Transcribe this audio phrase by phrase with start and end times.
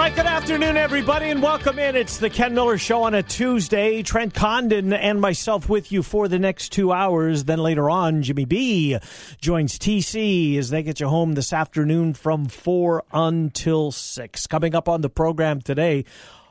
[0.00, 1.94] Right, good afternoon, everybody, and welcome in.
[1.94, 4.02] It's the Ken Miller Show on a Tuesday.
[4.02, 7.44] Trent Condon and myself with you for the next two hours.
[7.44, 8.96] Then later on, Jimmy B
[9.42, 14.46] joins TC as they get you home this afternoon from 4 until 6.
[14.46, 16.06] Coming up on the program today,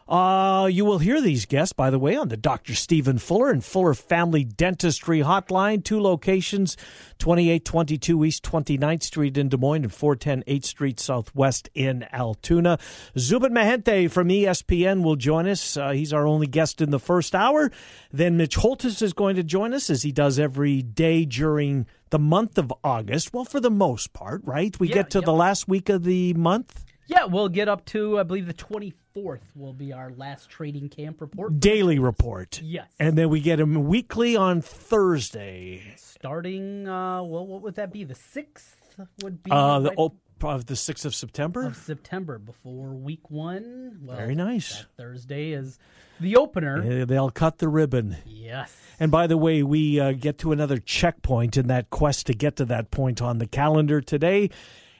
[0.09, 2.73] uh, you will hear these guests, by the way, on the Dr.
[2.73, 5.83] Stephen Fuller and Fuller Family Dentistry Hotline.
[5.83, 6.75] Two locations,
[7.19, 12.79] 2822 East 29th Street in Des Moines and 410 8th Street Southwest in Altoona.
[13.19, 15.77] Zubin Mehenti from ESPN will join us.
[15.77, 17.71] Uh, he's our only guest in the first hour.
[18.11, 22.19] Then Mitch Holthus is going to join us as he does every day during the
[22.19, 23.31] month of August.
[23.31, 24.77] Well, for the most part, right?
[24.79, 26.83] We Yeah, get to the last week of the month.
[27.09, 31.21] Yeah, we'll get up to I believe the 24th will be our last trading camp
[31.21, 31.59] report.
[31.59, 32.61] Daily report.
[32.63, 32.87] Yes.
[32.99, 35.93] And then we get them weekly on Thursday.
[35.97, 38.03] Starting uh well what would that be?
[38.03, 38.75] The 6th
[39.23, 41.65] would be Uh, the right op- of the sixth of September.
[41.65, 44.01] of September before week 1.
[44.05, 44.77] Well, Very nice.
[44.79, 45.77] that Thursday is
[46.21, 46.81] the opener.
[46.99, 48.15] Yeah, They'll cut the ribbon.
[48.25, 48.73] Yes.
[49.01, 52.55] And by the way, we uh, get to another checkpoint in that quest to get
[52.57, 54.49] to that point on the calendar today.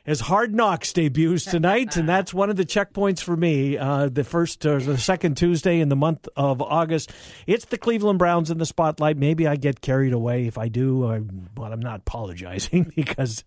[0.06, 3.78] As Hard Knocks debuts tonight, and that's one of the checkpoints for me.
[3.78, 7.12] Uh, the first or the second Tuesday in the month of August,
[7.46, 9.18] it's the Cleveland Browns in the spotlight.
[9.18, 10.48] Maybe I get carried away.
[10.48, 13.44] If I do, I, but I'm not apologizing because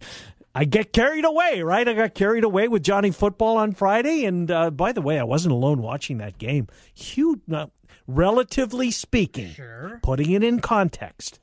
[0.55, 1.63] I get carried away.
[1.63, 5.19] Right, I got carried away with Johnny Football on Friday, and uh, by the way,
[5.19, 6.69] I wasn't alone watching that game.
[6.95, 7.67] Huge, uh,
[8.07, 10.01] relatively speaking Sure.
[10.03, 11.41] putting it in context.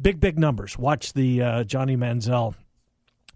[0.00, 0.76] Big, big numbers.
[0.78, 2.54] Watch the uh, Johnny Manziel.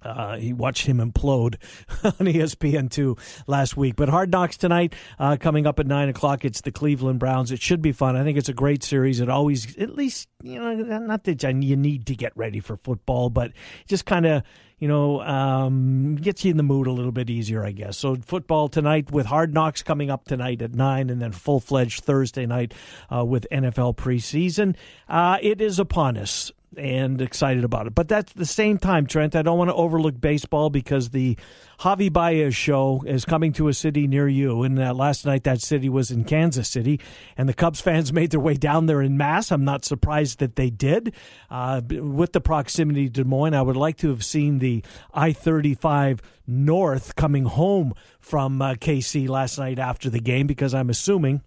[0.05, 1.56] Uh, he watched him implode
[2.20, 3.97] on E ESPN2 last week.
[3.97, 6.44] But Hard Knocks tonight, uh, coming up at 9 o'clock.
[6.44, 7.53] It's the Cleveland Browns.
[7.53, 8.17] It should be fun.
[8.17, 9.20] I think it's a great series.
[9.20, 13.31] It always, at least, you know, not that you need to get ready for football,
[13.31, 13.53] but
[13.87, 14.43] just kind of,
[14.78, 17.97] you know, um, gets you in the mood a little bit easier, I guess.
[17.97, 22.04] So football tonight with Hard Knocks coming up tonight at 9 and then full fledged
[22.04, 22.75] Thursday night
[23.15, 24.75] uh, with NFL preseason.
[25.09, 27.94] Uh, it is upon us and excited about it.
[27.94, 29.37] But that's the same time, Trent.
[29.37, 31.37] I don't want to overlook baseball because the
[31.81, 34.62] Javi Baez show is coming to a city near you.
[34.62, 37.00] And uh, last night, that city was in Kansas City,
[37.37, 39.50] and the Cubs fans made their way down there in mass.
[39.50, 41.15] I'm not surprised that they did.
[41.50, 45.33] Uh, with the proximity to Des Moines, I would like to have seen the I
[45.33, 51.43] 35 North coming home from uh, KC last night after the game because I'm assuming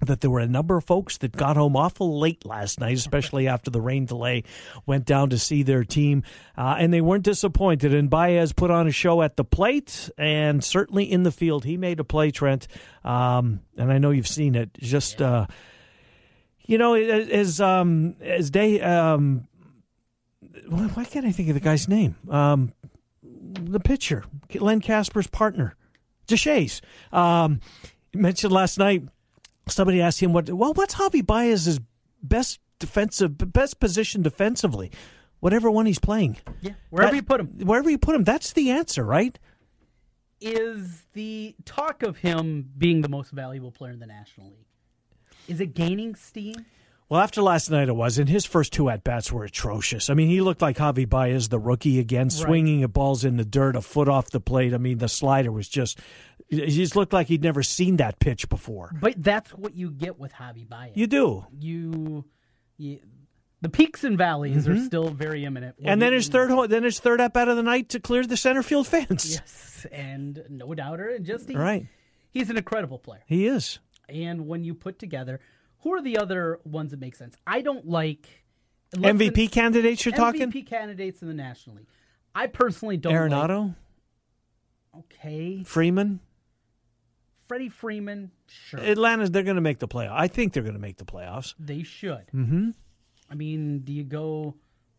[0.00, 3.46] that there were a number of folks that got home awful late last night, especially
[3.46, 4.44] after the rain delay,
[4.86, 6.22] went down to see their team,
[6.56, 7.92] uh, and they weren't disappointed.
[7.92, 11.64] And Baez put on a show at the plate and certainly in the field.
[11.64, 12.66] He made a play, Trent,
[13.04, 14.72] um, and I know you've seen it.
[14.74, 15.46] Just, uh,
[16.62, 18.80] you know, as um, as day.
[18.80, 19.46] Um,
[20.68, 22.16] why can't I think of the guy's name?
[22.30, 22.72] Um,
[23.22, 24.24] the pitcher,
[24.54, 25.74] Len Kasper's partner,
[26.28, 26.80] Deshaies.
[27.12, 27.60] Um,
[28.14, 29.02] mentioned last night
[29.68, 31.80] somebody asked him what well what's Javi Baez's
[32.22, 34.90] best defensive best position defensively
[35.40, 36.72] whatever one he's playing Yeah.
[36.90, 39.38] Wherever That- you put him wherever you put him that's the answer right
[40.40, 44.66] is the talk of him being the most valuable player in the National League.
[45.48, 46.54] Is it gaining steam?
[47.10, 50.14] Well after last night it was and his first two at bats were atrocious I
[50.14, 53.76] mean he looked like Javi Baez the rookie again swinging at balls in the dirt
[53.76, 55.98] a foot off the plate I mean the slider was just
[56.48, 60.18] he just looked like he'd never seen that pitch before But that's what you get
[60.18, 60.92] with Javi Baez.
[60.94, 62.24] you do you,
[62.78, 63.00] you
[63.62, 65.76] the peaks and valleys are still very imminent.
[65.76, 65.88] Mm-hmm.
[65.88, 68.24] and then his third ho- then his third at bat of the night to clear
[68.24, 71.86] the center field fence yes, and no doubter, and just he, right
[72.30, 73.22] he's an incredible player.
[73.26, 73.78] he is
[74.08, 75.40] And when you put together,
[75.82, 77.36] who are the other ones that make sense?
[77.46, 78.28] I don't like
[78.94, 81.86] MVP the- candidates you're talking MVP candidates in the National League.
[82.34, 83.12] I personally don't.
[83.14, 83.74] like- Arenado
[84.98, 86.20] okay, Freeman
[87.48, 90.12] Freddie Freeman, sure, Atlanta, they're going to make the playoff.
[90.12, 91.54] I think they're going to make the playoffs.
[91.58, 92.26] they should.
[92.32, 92.70] Mm-hmm.
[93.28, 94.54] I mean, do you go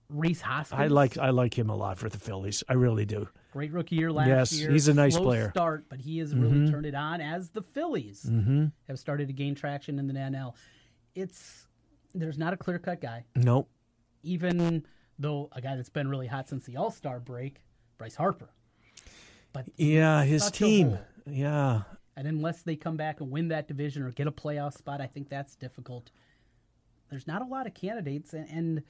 [0.09, 0.81] Rhys Hoskins?
[0.81, 2.61] I like I like him a lot for the Phillies.
[2.67, 3.29] I really do.
[3.51, 4.71] Great rookie year last Yes, year.
[4.71, 5.43] he's a nice Slow player.
[5.43, 5.51] Mm-hmm.
[5.51, 8.29] Start, but he has really turned it on as the Phillies
[8.87, 10.53] have started to gain traction in the NL.
[11.15, 11.67] It's
[12.15, 13.69] there's not a clear cut guy, Nope.
[14.23, 14.83] even
[15.19, 17.61] though a guy that's been really hot since the All Star break,
[17.97, 18.49] Bryce Harper.
[19.53, 20.97] But Yeah, his team.
[21.25, 21.81] Yeah.
[22.17, 25.07] And unless they come back and win that division or get a playoff spot, I
[25.07, 26.11] think that's difficult.
[27.09, 28.83] There's not a lot of candidates and, and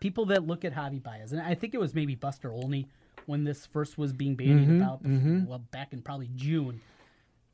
[0.00, 1.32] people that look at Javi Baez.
[1.32, 2.88] And I think it was maybe Buster Olney
[3.28, 6.80] when this first was being bandied Mm-hmm, about, before, well, back in probably June.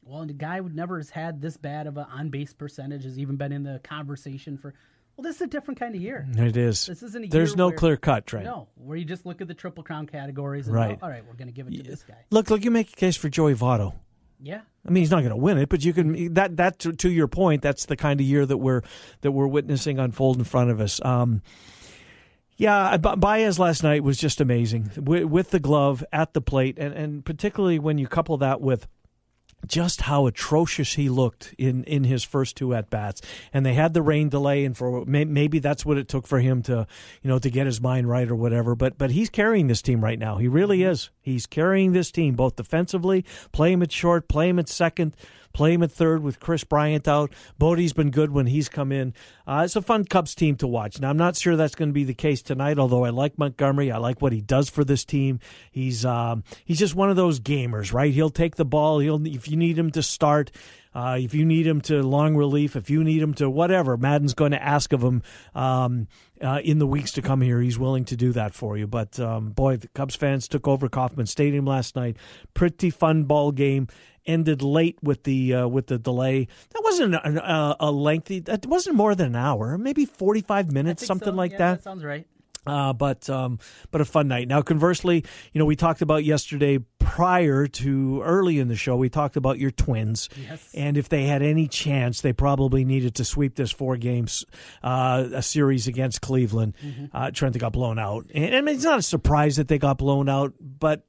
[0.03, 3.19] Well, the guy who never has had this bad of an on base percentage has
[3.19, 4.75] even been in the conversation for.
[5.17, 6.27] Well, this is a different kind of year.
[6.37, 6.87] It is.
[6.87, 8.45] This isn't a There's no where- clear cut, right?
[8.45, 10.99] No, where you just look at the triple crown categories and Right.
[11.01, 12.17] oh, all right, we're going to give it to this guy.
[12.31, 13.95] Look, look, you make a case for Joey Votto.
[14.41, 16.35] Yeah, I mean, he's not going to win it, but you can.
[16.35, 18.83] That that to, to your point, that's the kind of year that we're
[19.23, 21.03] that we're witnessing unfold in front of us.
[21.05, 21.41] Um,
[22.57, 26.95] yeah, Baez last night was just amazing with, with the glove at the plate, and
[26.95, 28.87] and particularly when you couple that with
[29.67, 33.21] just how atrocious he looked in, in his first two at bats,
[33.53, 36.63] and they had the rain delay, and for maybe that's what it took for him
[36.63, 36.87] to,
[37.23, 38.75] you know, to get his mind right or whatever.
[38.75, 40.37] But but he's carrying this team right now.
[40.37, 40.93] He really mm-hmm.
[40.93, 41.11] is.
[41.21, 45.17] He's carrying this team both defensively, play him at short, play him at second,
[45.55, 47.33] play him at third with Kris Bryant out.
[47.59, 49.15] Bote's been good when he's come in.
[49.47, 51.01] Uh, it's a fun Cubs team to watch.
[51.01, 52.79] Now I'm not sure that's going to be the case tonight.
[52.79, 55.41] Although I like Montgomery, I like what he does for this team.
[55.71, 58.13] He's um, he's just one of those gamers, right?
[58.13, 58.99] He'll take the ball.
[58.99, 60.51] He'll if you need him to start.
[60.95, 64.35] Uh, if you need him to long relief, if you need him to whatever, Maddon's
[64.35, 65.23] going to ask of him
[65.53, 66.07] um,
[66.41, 67.61] uh, in the weeks to come here.
[67.61, 68.87] He's willing to do that for you.
[68.87, 72.17] But um, boy, the Cubs fans took over Kauffman Stadium last night.
[72.55, 73.89] Pretty fun ball game.
[74.27, 76.49] Ended late with the uh, with the delay.
[76.71, 78.41] That wasn't a, a, a lengthy.
[78.41, 79.77] That wasn't more than an hour.
[79.77, 81.37] Maybe forty five minutes, something so.
[81.37, 81.83] like Yeah, that.
[81.83, 82.27] sounds right.
[82.67, 83.59] Uh, but um,
[83.91, 84.49] but a fun night.
[84.49, 85.23] Now, conversely,
[85.53, 88.97] you know, we talked about yesterday prior to early in the show.
[88.97, 90.71] We talked about your Twins, Yes.
[90.73, 94.47] and if they had any chance, they probably needed to sweep this four games
[94.83, 96.73] uh, a series against Cleveland.
[96.83, 97.05] Mm-hmm.
[97.15, 100.31] Uh, Trent got blown out, and mean, it's not a surprise that they got blown
[100.31, 101.05] out, but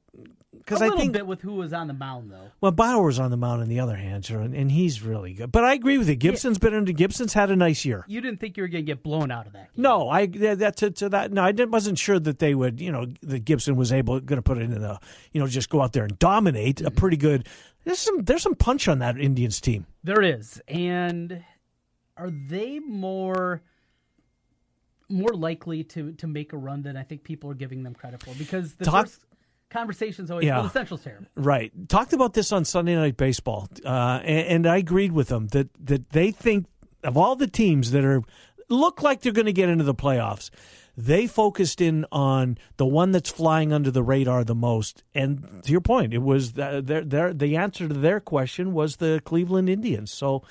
[0.66, 2.50] because a I little think bit with who was on the mound though.
[2.60, 5.52] well, Bauer's on the mound on the other hand, sure, and, and he's really good.
[5.52, 6.16] But I agree with you.
[6.16, 6.92] Gibson's been under.
[6.92, 8.04] Gibson's had a nice year.
[8.08, 9.72] You didn't think you were going to get blown out of that.
[9.74, 9.82] Game.
[9.82, 11.32] No, I that to, to that.
[11.32, 12.80] No, I didn't, wasn't sure that they would.
[12.80, 14.98] You know, that Gibson was able going to put it in the.
[15.32, 16.96] You know, just go out there and dominate a mm-hmm.
[16.96, 17.46] pretty good.
[17.84, 19.86] There's some there's some punch on that Indians team.
[20.02, 20.60] There is.
[20.66, 21.44] And
[22.16, 23.62] are they more
[25.08, 28.24] more likely to to make a run than I think people are giving them credit
[28.24, 28.34] for?
[28.34, 29.25] Because the Talk- first
[29.70, 30.56] conversation's always Yeah.
[30.56, 31.26] well, the Central's terrible.
[31.34, 31.72] Right.
[31.88, 35.68] Talked about this on Sunday Night Baseball, uh, and, and I agreed with them that
[35.84, 36.66] that they think
[37.04, 38.22] of all the teams that are
[38.68, 40.50] look like they're going to get into the playoffs.
[40.98, 45.70] They focused in on the one that's flying under the radar the most, and to
[45.70, 49.68] your point, it was the, their, their, the answer to their question was the Cleveland
[49.68, 50.10] Indians.
[50.10, 50.42] So,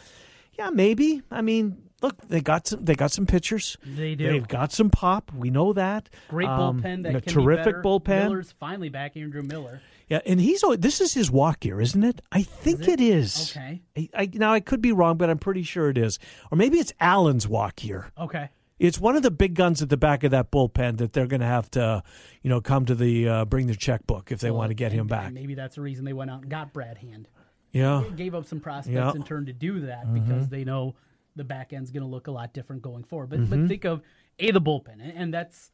[0.53, 1.23] yeah, maybe.
[1.31, 2.83] I mean, look, they got some.
[2.85, 3.77] They got some pitchers.
[3.85, 4.31] They do.
[4.31, 5.31] They've got some pop.
[5.33, 6.09] We know that.
[6.29, 8.23] Great Um, bullpen that a can terrific be bullpen.
[8.25, 9.81] Miller's finally back, Andrew Miller.
[10.07, 12.21] Yeah, and he's this is his walk year, isn't it?
[12.31, 12.91] I think Is it?
[12.91, 13.57] it is.
[13.57, 13.81] Okay.
[13.97, 16.19] I, I, now I could be wrong, but I'm pretty sure it is.
[16.51, 18.11] Or maybe it's Allen's walk year.
[18.17, 18.49] Okay.
[18.77, 21.39] It's one of the big guns at the back of that bullpen that they're going
[21.39, 22.03] to have to,
[22.43, 24.91] you know, come to the uh, bring their checkbook if they Well, want to get
[24.91, 25.31] him back.
[25.33, 27.27] maybe that's the reason they went out and got Brad Hand.
[27.71, 29.11] Yeah, Gave up some prospects Yeah.
[29.13, 30.13] in turn to do that Mm-hmm.
[30.19, 30.95] because they know
[31.35, 33.29] the back end's going to look a lot different going forward.
[33.29, 33.61] But Mm-hmm.
[33.61, 34.01] but think of
[34.39, 35.71] a the bullpen, and, that's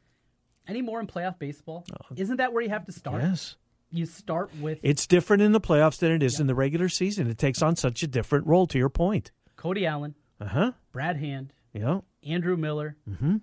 [0.68, 1.84] any more in playoff baseball.
[2.16, 3.22] Isn't that where you have to start?
[3.22, 3.26] Oh.
[3.28, 3.56] yes.
[3.94, 7.26] You start with It's different in the playoffs than it is in the regular season.
[7.28, 8.66] It takes on such a different role.
[8.68, 9.32] To your point.
[9.56, 10.72] Cody Allen, Uh huh.
[10.92, 12.00] Brad Hand, Yeah.
[12.24, 13.36] Andrew Miller, Mm-hmm.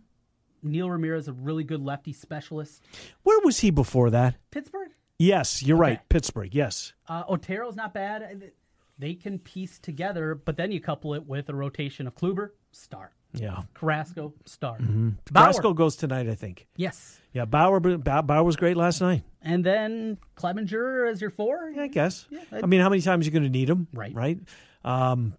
[0.64, 2.84] Neil Ramirez, a really good lefty specialist.
[3.24, 4.36] Where was he before that?
[4.52, 5.92] Pittsburgh, Yes, you're Okay.
[5.92, 6.10] right.
[6.10, 6.54] Pittsburgh.
[6.56, 6.94] Yes.
[7.08, 8.52] uh, Otero's not bad.
[9.00, 13.12] They can piece together, but then you couple it with a rotation of Kluber, star,
[13.34, 13.62] Yeah.
[13.74, 15.10] Carrasco, star, Mm-hmm.
[15.32, 16.68] Bauer, Brasco goes tonight, I think.
[16.76, 17.80] yes, Yeah, Bauer.
[17.80, 19.24] Bauer Bauer was great last night.
[19.42, 21.72] and then Clevinger as your four.
[21.74, 22.26] Yeah, I guess.
[22.30, 23.88] Yeah, I mean, how many times are you going to need him?
[23.94, 24.14] Right.
[24.14, 24.40] Right.
[24.84, 25.36] Um,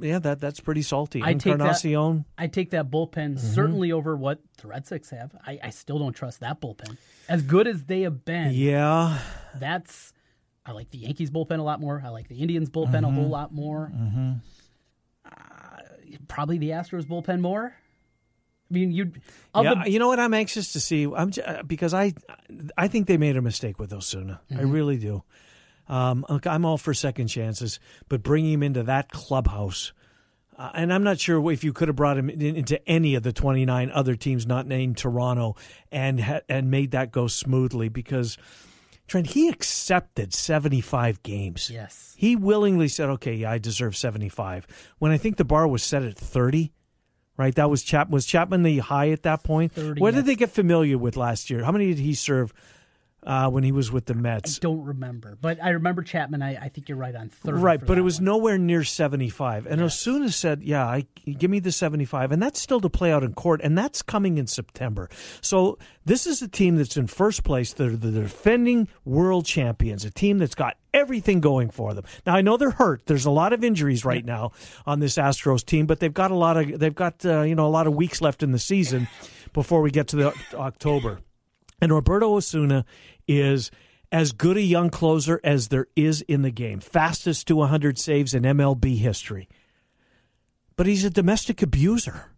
[0.00, 1.22] yeah, that that's pretty salty.
[1.22, 3.54] I take that- I take that bullpen Mm-hmm.
[3.54, 5.36] certainly over what the Red Sox have.
[5.46, 6.96] I, I still don't trust that bullpen.
[7.28, 9.18] As good as they have been, Yeah.
[9.56, 10.11] that's
[10.64, 12.02] I like the Yankees bullpen a lot more.
[12.04, 13.14] I like the Indians bullpen a Mm-hmm.
[13.16, 13.90] whole lot more.
[15.24, 15.30] Uh,
[16.28, 17.74] probably the Astros bullpen more.
[18.70, 19.12] I mean, you
[19.54, 19.74] yeah.
[19.84, 20.18] the you know what?
[20.18, 21.04] I'm anxious to see.
[21.06, 22.14] I'm j- uh, because I
[22.76, 24.40] I think they made a mistake with Osuna.
[24.50, 24.70] I Mm-hmm.
[24.70, 25.22] really do.
[25.88, 27.78] Um, I'm all for second chances,
[28.08, 29.92] but bringing him into that clubhouse.
[30.56, 33.22] Uh, and I'm not sure if you could have brought him in, into any of
[33.24, 35.56] the 29 other teams not named Toronto
[35.90, 38.38] and ha- and made that go smoothly because
[39.12, 41.68] Trent he accepted 75 games.
[41.68, 44.66] yes, He willingly said, "Okay, yeah, I deserve 75."
[45.00, 46.72] When I think the bar was set at 30,
[47.36, 47.54] right?
[47.54, 49.72] That was Chap was Chapman the high at that point.
[49.72, 50.26] 30, what did yes.
[50.28, 51.62] they get familiar with last year?
[51.62, 52.54] How many did he serve?
[53.24, 54.58] Uh, when he was with the Mets.
[54.58, 56.42] I don't remember, but I remember Chapman.
[56.42, 57.56] I, I think you're right on third.
[57.56, 58.24] Right, but it was one.
[58.24, 59.66] nowhere near 75.
[59.66, 60.06] And yes.
[60.06, 63.34] Osuna said, "Yeah, I, give me the 75." And that's still to play out in
[63.34, 65.08] court, and that's coming in September.
[65.40, 67.72] So this is a team that's in first place.
[67.72, 72.04] They're the defending world champions, a team that's got everything going for them.
[72.26, 73.06] Now I know they're hurt.
[73.06, 74.52] There's a lot of injuries right now
[74.86, 77.66] on this Astros team, but they've got a lot of they've got uh, you know
[77.66, 79.08] a lot of weeks left in the season
[79.52, 81.20] before we get to the October.
[81.80, 82.84] And Roberto Osuna
[83.26, 83.70] is
[84.10, 86.80] as good a young closer as there is in the game.
[86.80, 89.48] Fastest to 100 saves in MLB history.
[90.76, 92.32] But he's a domestic abuser.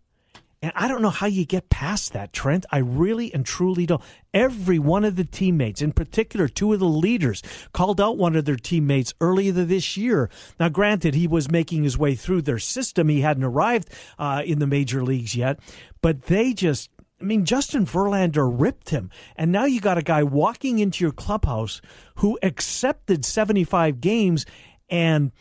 [0.65, 2.65] And I don't know how you get past that, Trent.
[2.71, 4.01] I really and truly don't.
[4.33, 7.43] Every one of the teammates, in particular, two of the leaders,
[7.75, 10.31] called out one of their teammates earlier this year.
[10.59, 13.11] Now, granted, he was making his way through their system.
[13.11, 15.59] He hadn't arrived uh, in the major leagues yet.
[16.01, 16.89] But they just
[17.21, 19.11] I mean, Justin Verlander ripped him.
[19.37, 21.81] And now you got a guy walking into your clubhouse
[22.17, 24.45] who accepted 75 games.
[24.91, 25.33] And,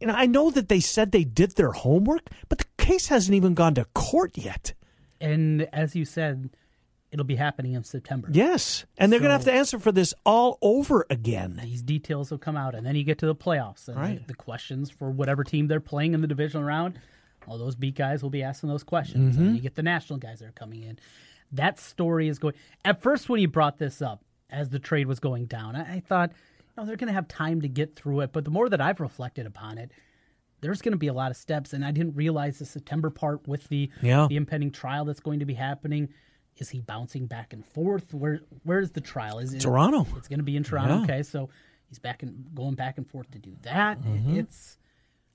[0.00, 3.34] you know, I know that they said they did their homework, but the case hasn't
[3.34, 4.74] even gone to court yet.
[5.20, 6.50] And as you said,
[7.10, 8.28] it'll be happening in September.
[8.32, 8.84] Yes.
[8.98, 11.60] And they're so, going to have to answer for this all over again.
[11.62, 12.74] These details will come out.
[12.74, 14.18] And then you get to the playoffs and right.
[14.26, 16.98] the, the questions for whatever team they're playing in the divisional round
[17.48, 19.36] all those beat guys will be asking those questions.
[19.36, 19.44] Mm-hmm.
[19.44, 20.98] And you get the national guys that are coming in.
[21.52, 22.54] That story is going.
[22.84, 26.00] At first, when you brought this up as the trade was going down, I, I
[26.00, 26.32] thought,
[26.76, 28.32] no, they're going to have time to get through it.
[28.32, 29.92] But the more that I've reflected upon it,
[30.60, 31.72] there's going to be a lot of steps.
[31.72, 34.26] And I didn't realize the September part with the yeah.
[34.28, 36.08] the impending trial that's going to be happening.
[36.56, 38.14] Is he bouncing back and forth?
[38.14, 39.38] Where where's the trial?
[39.38, 40.06] Is it Toronto?
[40.16, 40.96] It's going to be in Toronto.
[40.96, 41.02] Yeah.
[41.02, 41.50] Okay, so
[41.88, 44.00] he's back and going back and forth to do that.
[44.00, 44.38] Mm-hmm.
[44.38, 44.78] It's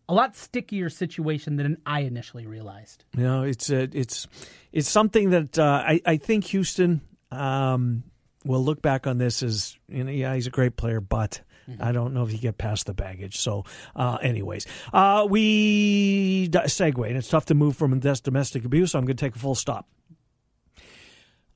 [0.10, 3.06] a lot stickier situation than I initially realized.
[3.16, 4.28] You know, it's a, it's
[4.74, 7.01] it's something that uh, I I think Houston
[7.32, 8.04] um,
[8.44, 11.42] will look back on this as you know, yeah, he's a great player, but.
[11.70, 11.84] Mm-hmm.
[11.84, 13.38] I don't know if you get past the baggage.
[13.38, 13.63] So,
[13.96, 18.94] uh, anyways, uh, we segue, and it's tough to move from domestic abuse.
[18.94, 19.88] So I'm going to take a full stop.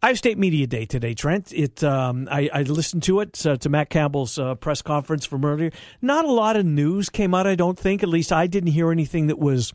[0.03, 1.53] Iowa State Media Day today, Trent.
[1.53, 5.45] It um, I, I, listened to it uh, to Matt Campbell's uh, press conference from
[5.45, 5.72] earlier.
[6.01, 7.48] Not a lot of news came out.
[7.48, 8.03] I don't think.
[8.03, 9.74] At least I didn't hear anything that was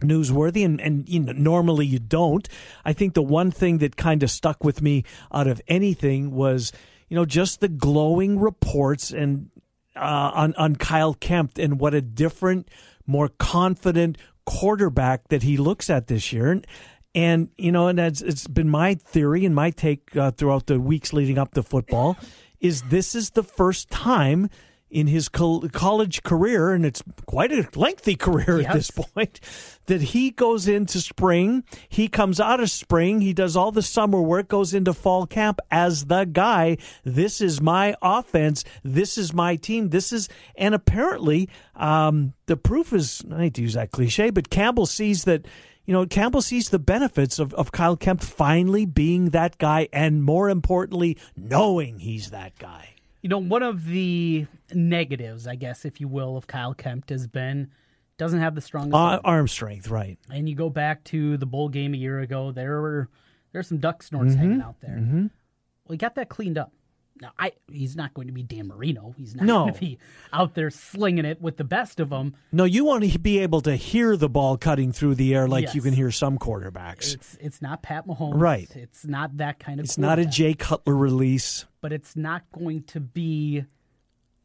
[0.00, 2.48] newsworthy and, and you know normally you don't
[2.84, 6.72] i think the one thing that kind of stuck with me out of anything was
[7.08, 9.48] you know just the glowing reports and
[9.94, 12.68] uh, on on Kyle Kempt and what a different
[13.06, 16.66] more confident quarterback that he looks at this year and
[17.14, 20.80] and, you know, and it's, it's been my theory and my take uh, throughout the
[20.80, 22.16] weeks leading up to football
[22.60, 24.48] is this is the first time
[24.92, 28.68] in his college career, and it's quite a lengthy career yes.
[28.68, 29.40] at this point,
[29.86, 34.20] that he goes into spring, he comes out of spring, he does all the summer
[34.20, 36.76] work, goes into fall camp as the guy.
[37.04, 38.64] This is my offense.
[38.84, 39.88] This is my team.
[39.88, 44.50] This is, and apparently, um, the proof is, I hate to use that cliche, but
[44.50, 45.46] Campbell sees that
[45.84, 50.22] you know, Campbell sees the benefits of, of Kyle Kempt finally being that guy and
[50.22, 52.90] more importantly, knowing he's that guy.
[53.20, 57.26] You know, one of the negatives, I guess, if you will, of Kyle Kempt has
[57.26, 57.70] been
[58.18, 60.18] doesn't have the strongest uh, arm strength, right?
[60.30, 63.08] And you go back to the bowl game a year ago, there were
[63.52, 64.40] there's some duck snorts mm-hmm.
[64.40, 64.96] hanging out there.
[64.96, 65.20] Mm-hmm.
[65.22, 66.72] Well, he got that cleaned up.
[67.20, 69.14] Now, I he's not going to be Dan Marino.
[69.16, 69.60] He's not no.
[69.60, 69.98] going to be
[70.32, 72.34] out there slinging it with the best of them.
[72.50, 75.66] No, you want to be able to hear the ball cutting through the air like
[75.66, 75.74] yes.
[75.74, 77.14] you can hear some quarterbacks.
[77.14, 78.40] It's it's not Pat Mahomes.
[78.40, 78.68] Right.
[78.74, 79.84] It's not that kind of.
[79.84, 81.66] It's not a Jay Cutler release.
[81.80, 83.64] But it's not going to be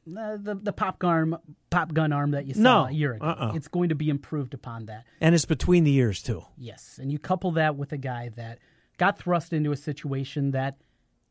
[0.05, 1.37] the the, the pop gun
[1.69, 2.85] pop gun arm that you saw no.
[2.85, 3.25] a year ago.
[3.25, 3.53] Uh-uh.
[3.55, 5.05] It's going to be improved upon that.
[5.21, 6.43] And it's between the years too.
[6.57, 8.59] Yes, and you couple that with a guy that
[8.97, 10.77] got thrust into a situation that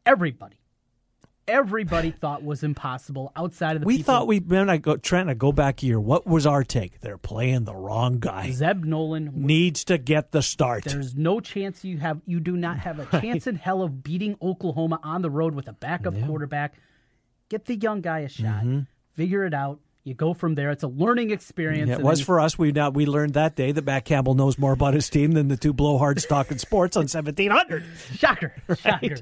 [0.05, 0.57] everybody
[1.49, 4.15] everybody thought was impossible outside of the we people.
[4.15, 7.01] thought we man I go Trent I go back a year what was our take
[7.01, 11.85] they're playing the wrong guy Zeb Noland needs to get the start there's no chance
[11.85, 15.31] you have you do not have a chance in hell of beating Oklahoma on the
[15.31, 16.27] road with a backup yeah.
[16.27, 16.75] quarterback
[17.49, 18.81] get the young guy a shot mm-hmm.
[19.15, 20.71] figure it out you go from there.
[20.71, 21.89] It's a learning experience.
[21.89, 22.57] Yeah, it was for us.
[22.57, 25.49] We now we learned that day that Matt Campbell knows more about his team than
[25.49, 27.83] the two blowhards talking sports on seventeen hundred.
[28.15, 28.55] Shocker!
[28.69, 28.79] Right.
[28.79, 29.17] Shocker!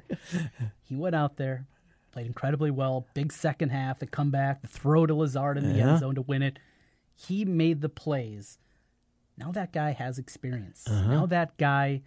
[0.83, 1.67] He went out there,
[2.15, 3.09] Played incredibly well.
[3.13, 5.91] Big second half, the comeback, the throw to Lazard in the yeah.
[5.91, 6.61] end zone to win it.
[7.17, 8.57] He made the plays.
[9.37, 10.85] Now that guy has experience.
[10.89, 11.13] Uh-huh.
[11.13, 12.03] Now that guy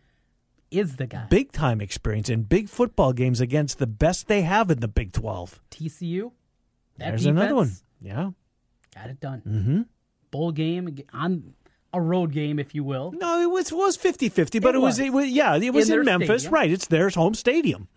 [0.72, 1.26] is the guy.
[1.30, 5.12] Big time experience in big football games against the best they have in the Big
[5.12, 5.60] 12.
[5.72, 6.32] TCU.
[6.96, 7.74] There's another one.
[8.02, 8.32] Yeah.
[8.96, 9.42] Got it done.
[9.46, 9.82] Mm-hmm.
[10.32, 11.54] Bowl game on
[11.92, 13.12] a road game, if you will.
[13.12, 15.00] No, it was was 50 50, but it, it, was.
[15.00, 16.44] it was, yeah, it was in, in Memphis.
[16.44, 16.54] Stadium.
[16.54, 16.72] Right.
[16.72, 17.90] It's their home stadium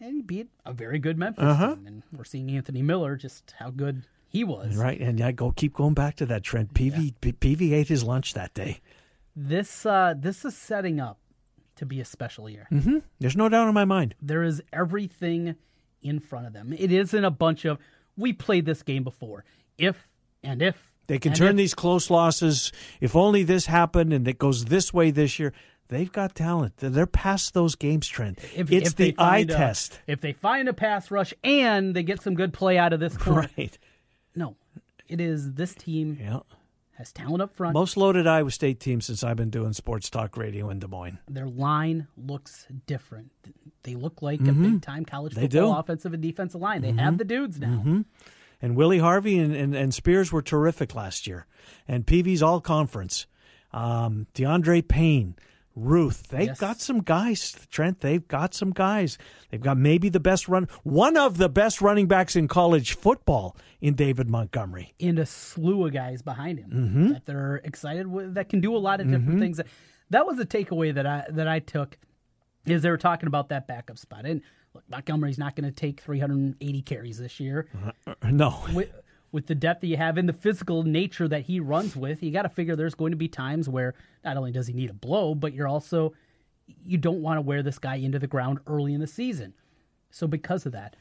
[0.00, 1.74] and he beat a very good Memphis uh-huh.
[1.74, 1.86] team.
[1.86, 4.76] And we're seeing Anthony Miller just how good he was.
[4.76, 6.74] Right, and I go keep going back to that trend.
[6.74, 7.32] PV yeah.
[7.32, 8.80] PV ate his lunch that day.
[9.34, 11.18] This uh, this is setting up
[11.76, 12.66] to be a special year.
[12.72, 12.98] Mm-hmm.
[13.20, 14.14] There's no doubt in my mind.
[14.20, 15.56] There is everything
[16.02, 16.72] in front of them.
[16.72, 17.78] It isn't a bunch of
[18.16, 19.44] we played this game before.
[19.78, 20.08] If
[20.42, 22.72] and if they can turn if, these close losses.
[23.00, 25.52] If only this happened and it goes this way this year.
[25.88, 26.78] They've got talent.
[26.78, 28.38] They're past those games, Trent.
[28.54, 30.00] If, it's if the eye a, test.
[30.06, 33.16] If they find a pass rush and they get some good play out of this
[33.18, 33.48] corner.
[33.56, 33.78] Right.
[34.34, 34.56] No,
[35.08, 36.40] it is this team yeah.
[36.98, 37.74] has talent up front.
[37.74, 41.18] Most loaded Iowa State team since I've been doing sports talk radio in Des Moines.
[41.28, 43.30] Their line looks different.
[43.84, 44.64] They look like mm-hmm.
[44.64, 46.82] a big time college football offensive and defensive line.
[46.82, 46.98] They mm-hmm.
[46.98, 47.68] have the dudes now.
[47.68, 48.00] Mm-hmm.
[48.60, 51.46] And Willie Harvey and, and, and, Spears were terrific last year.
[51.86, 53.26] And Peavy's all conference.
[53.72, 55.36] Um, DeAndre Payne,
[55.76, 56.28] Ruth.
[56.28, 56.58] They've yes.
[56.58, 58.00] got some guys, Trent.
[58.00, 59.18] They've got some guys.
[59.50, 63.56] They've got maybe the best run, one of the best running backs in college football
[63.80, 64.94] in David Montgomery.
[64.98, 67.12] And a slew of guys behind him mm-hmm.
[67.12, 69.38] that they're excited with, that can do a lot of different mm-hmm.
[69.38, 69.60] things.
[70.10, 71.98] That was a takeaway that I that I took
[72.64, 74.24] is they were talking about that backup spot.
[74.24, 74.40] And
[74.74, 77.68] look, Montgomery's not going to take 380 carries this year.
[78.06, 78.64] Uh, no.
[78.72, 78.90] With,
[79.36, 82.30] with the depth that you have and the physical nature that he runs with, you
[82.30, 83.92] got to figure there's going to be times where
[84.24, 86.14] not only does he need a blow, but you're also
[86.86, 89.52] you don't want to wear this guy into the ground early in the season.
[90.10, 90.96] So because of that,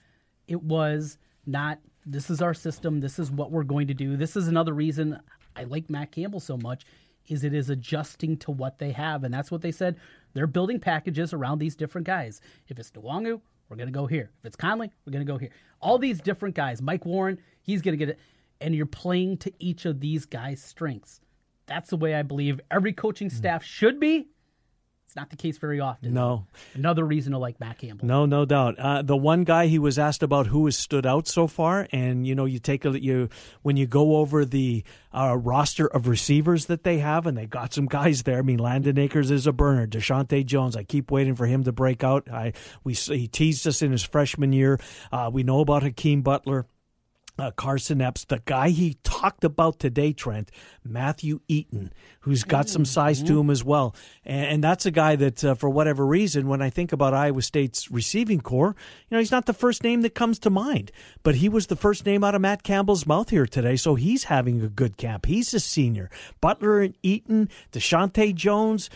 [0.49, 4.17] it was not this is our system, this is what we're going to do.
[4.17, 5.17] This is another reason
[5.55, 6.85] I like Matt Campbell so much
[7.29, 9.95] is it is adjusting to what they have and that's what they said.
[10.33, 12.41] They're building packages around these different guys.
[12.67, 13.39] If it's Nwangwu,
[13.69, 14.31] we're going to go here.
[14.39, 15.49] If it's Conley, we're going to go here.
[15.81, 16.81] All these different guys.
[16.81, 18.19] Mike Warren, he's going to get it.
[18.61, 21.19] And you're playing to each of these guys' strengths.
[21.65, 24.27] That's the way I believe every coaching staff should be.
[25.15, 26.13] It's not the case very often.
[26.13, 26.45] No.
[26.73, 28.05] Another reason to like Matt Campbell.
[28.05, 28.77] No, no doubt.
[28.77, 32.27] Uh, the one guy he was asked about who has stood out so far, and
[32.27, 33.29] you know, you take a you
[33.61, 37.73] when you go over the uh, roster of receivers that they have, and they got
[37.73, 38.39] some guys there.
[38.39, 39.87] I mean, Landon Akers is a burner.
[39.87, 42.29] Deshaunte Jones, I keep waiting for him to break out.
[42.29, 42.51] I
[42.83, 44.81] we he teased us in his freshman year.
[45.13, 46.65] Uh, we know about Hakeem Butler
[47.37, 50.51] uh, Carson Epps, the guy he talked about today, Trent,
[50.83, 53.95] Matthew Eaton, who's got some size to him as well.
[54.23, 57.41] And, and that's a guy that, uh, for whatever reason, when I think about Iowa
[57.41, 58.75] State's receiving core,
[59.09, 60.91] you know, he's not the first name that comes to mind,
[61.23, 63.75] but he was the first name out of Matt Campbell's mouth here today.
[63.75, 65.25] So he's having a good camp.
[65.25, 66.09] He's a senior.
[66.41, 68.89] Butler and Eaton, Deshaunte Jones.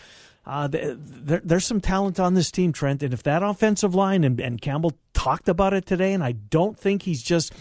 [0.46, 3.04] Uh, there, there's some talent on this team, Trent.
[3.04, 6.80] And if that offensive line, and, and Campbell talked about it today, and I don't
[6.80, 7.54] think he's just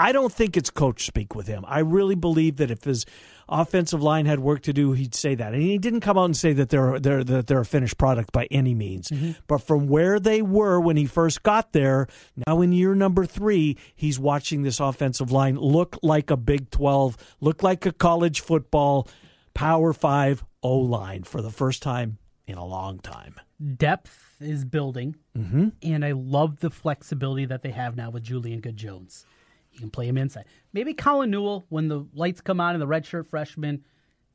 [0.00, 1.62] I don't think it's coach speak with him.
[1.68, 3.04] I really believe that if his
[3.50, 5.52] offensive line had work to do, he'd say that.
[5.52, 8.32] And he didn't come out and say that they're they're that they're a finished product
[8.32, 9.10] by any means.
[9.10, 9.32] Mm-hmm.
[9.46, 12.06] But from where they were when he first got there,
[12.46, 17.18] now in year number three, he's watching this offensive line look like a Big Twelve,
[17.40, 19.06] look like a college football
[19.52, 23.34] Power Five O line for the first time in a long time.
[23.76, 25.68] Depth is building, mm-hmm.
[25.82, 29.26] and I love the flexibility that they have now with Julian Good Jones.
[29.72, 30.44] You can play him inside.
[30.72, 33.84] Maybe Colin Newell, when the lights come on in the redshirt freshman,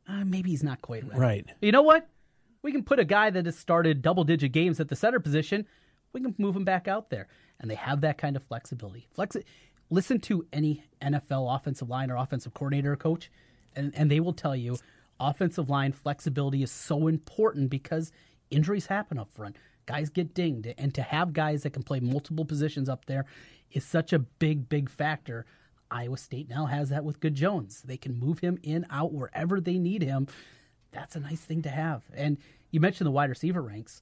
[0.08, 1.20] uh, maybe he's not quite ready.
[1.20, 1.46] Right.
[1.62, 2.08] You know what?
[2.62, 5.68] We can put a guy that has started double digit games at the center position.
[6.14, 7.28] We can move him back out there,
[7.60, 9.08] and they have that kind of flexibility.
[9.18, 9.44] Flexi-
[9.92, 13.30] Listen to any NFL offensive line or offensive coordinator or coach,
[13.76, 14.78] and, and they will tell you
[15.20, 18.12] offensive line flexibility is so important because
[18.50, 19.58] injuries happen up front.
[19.86, 23.26] Guys get dinged, and to have guys that can play multiple positions up there
[23.72, 25.46] is such a big, big factor.
[25.92, 27.82] Iowa State now has that with Good Jones.
[27.86, 30.28] They can move him in, out, wherever they need him.
[30.92, 32.04] That's a nice thing to have.
[32.14, 32.38] And
[32.72, 34.02] you mentioned the wide receiver ranks.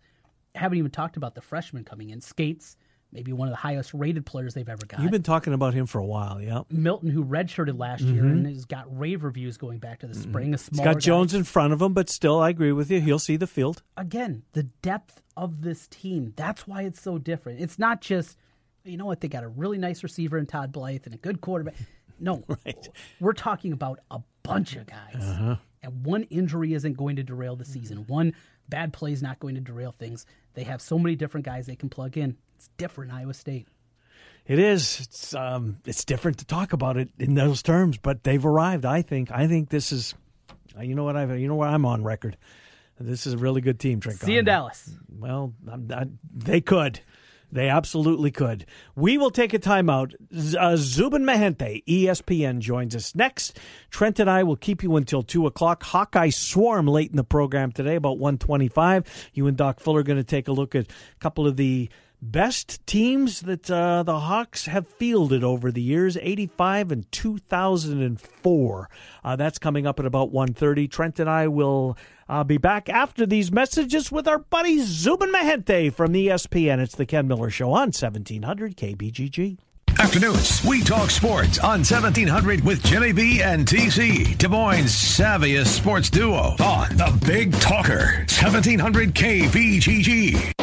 [0.55, 2.21] haven't even talked about the freshman coming in.
[2.21, 2.77] Scates,
[3.11, 5.01] maybe one of the highest rated players they've ever got.
[5.01, 6.61] You've been talking about him for a while, yeah.
[6.69, 8.15] Milton, who redshirted last mm-hmm.
[8.15, 10.29] year and has got rave reviews going back to the mm-hmm.
[10.29, 10.53] spring.
[10.53, 10.85] A small.
[10.85, 13.01] Got Jones in front of him, but still, I agree with you.
[13.01, 13.83] He'll see the field.
[13.97, 16.33] Again, the depth of this team.
[16.35, 17.59] That's why it's so different.
[17.59, 18.37] It's not just
[18.83, 19.21] you know what?
[19.21, 21.75] They got a really nice receiver in Todd Blythe and a good quarterback.
[22.19, 22.89] No, right.
[23.19, 25.21] we're talking about a bunch of guys.
[25.21, 25.55] Uh-huh.
[25.81, 28.05] And one injury isn't going to derail the season.
[28.07, 28.33] One
[28.69, 30.25] bad play is not going to derail things.
[30.53, 32.37] They have so many different guys they can plug in.
[32.55, 33.67] It's different, Iowa State.
[34.45, 34.99] It is.
[35.01, 38.85] It's um, it's different to talk about it in those terms, but they've arrived.
[38.85, 39.31] I think.
[39.31, 40.15] I think this is.
[40.79, 41.15] You know what?
[41.15, 41.37] I've.
[41.39, 42.37] You know what I'm on record.
[42.99, 44.01] This is a really good team.
[44.01, 44.19] Trent.
[44.19, 44.89] See you in Dallas.
[45.09, 46.99] Well, I, they could.
[47.53, 48.65] They absolutely could.
[48.95, 50.15] We will take a timeout.
[50.57, 53.59] Uh, Zubin Mehenti, ESPN, joins us next.
[53.91, 55.83] Trent and I will keep you until 2 o'clock.
[55.83, 59.29] Hawkeye Swarm late in the program today, about 125.
[59.33, 61.89] You and Doc Fuller are going to take a look at a couple of the
[62.31, 68.89] best teams that uh, the Hawks have fielded over the years 85 and 2004
[69.23, 71.97] uh, that's coming up at about 1.30 trent and i will
[72.29, 77.05] uh, be back after these messages with our buddy zubin mehenti from espn it's the
[77.05, 79.57] ken miller show on 1700 kbgg
[79.99, 86.09] Afternoons, we talk sports on 1700 with Jimmy B and TC, Des Moines' savviest sports
[86.09, 90.62] duo on the Big Talker, 1700 KBGG.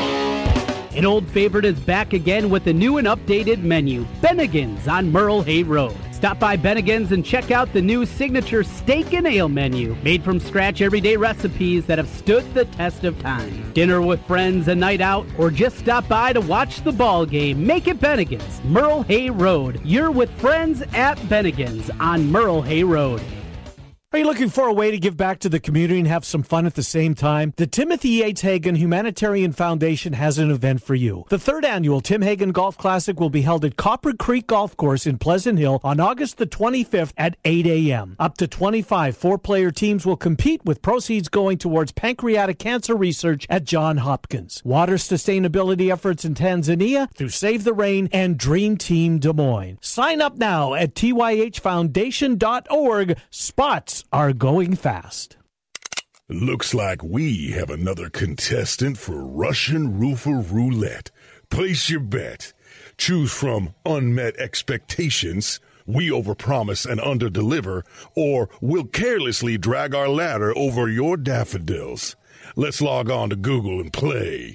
[0.92, 5.40] An old favorite is back again with a new and updated menu Bennigan's on Merle
[5.42, 5.96] Hay Road.
[6.10, 10.40] Stop by Bennigan's and check out the new signature steak and ale menu, made from
[10.40, 13.72] scratch everyday recipes that have stood the test of time.
[13.72, 17.64] Dinner with friends, a night out, or just stop by to watch the ball game.
[17.64, 19.80] Make it Bennigan's, Merle Hay Road.
[19.84, 23.22] You're with friends at Bennigan's on Merle Hay Road.
[24.12, 26.42] Are you looking for a way to give back to the community and have some
[26.42, 27.54] fun at the same time?
[27.56, 31.26] The Timothy Yates Hagen Humanitarian Foundation has an event for you.
[31.28, 35.06] The third annual Tim Hagen Golf Classic will be held at Copper Creek Golf Course
[35.06, 38.16] in Pleasant Hill on August the 25th at 8 a.m.
[38.18, 43.62] Up to 25 four-player teams will compete with proceeds going towards pancreatic cancer research at
[43.62, 44.60] Johns Hopkins.
[44.64, 49.78] Water sustainability efforts in Tanzania through Save the Rain and Dream Team Des Moines.
[49.80, 53.16] Sign up now at tyhfoundation.org.
[53.30, 55.36] Spots are going fast.
[56.28, 61.10] Looks like we have another contestant for Russian Roofer Roulette.
[61.50, 62.52] Place your bet.
[62.96, 67.82] Choose from unmet expectations, we overpromise and underdeliver,
[68.14, 72.14] or we'll carelessly drag our ladder over your daffodils.
[72.54, 74.54] Let's log on to Google and play.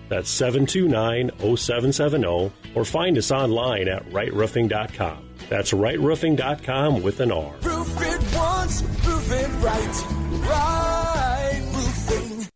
[0.11, 5.29] That's 729 0770, or find us online at rightroofing.com.
[5.47, 7.55] That's rightroofing.com with an R.
[7.61, 10.49] Roof it once, roof it right.
[10.49, 10.90] Right.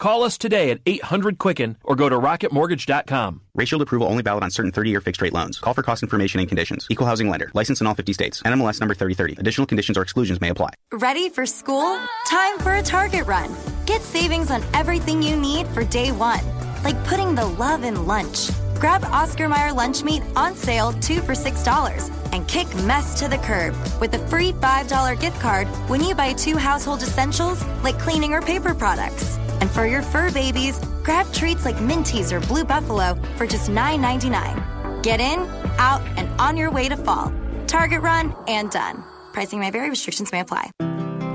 [0.00, 3.42] Call us today at 800 Quicken or go to rocketmortgage.com.
[3.54, 5.60] Rate Shield approval only valid on certain 30 year fixed rate loans.
[5.60, 6.86] Call for cost information and conditions.
[6.88, 7.50] Equal housing lender.
[7.52, 8.42] License in all 50 states.
[8.44, 9.36] NMLS number 3030.
[9.38, 10.70] Additional conditions or exclusions may apply.
[10.90, 11.98] Ready for school?
[12.26, 13.54] Time for a Target run.
[13.84, 16.44] Get savings on everything you need for day one,
[16.82, 18.48] like putting the love in lunch.
[18.80, 23.36] Grab Oscar Mayer lunch meat on sale, two for $6, and kick mess to the
[23.36, 28.32] curb with a free $5 gift card when you buy two household essentials like cleaning
[28.32, 29.36] or paper products.
[29.60, 35.02] And for your fur babies, grab treats like Minties or Blue Buffalo for just $9.99.
[35.02, 35.40] Get in,
[35.76, 37.30] out, and on your way to fall.
[37.66, 39.04] Target run and done.
[39.34, 40.70] Pricing may vary, restrictions may apply.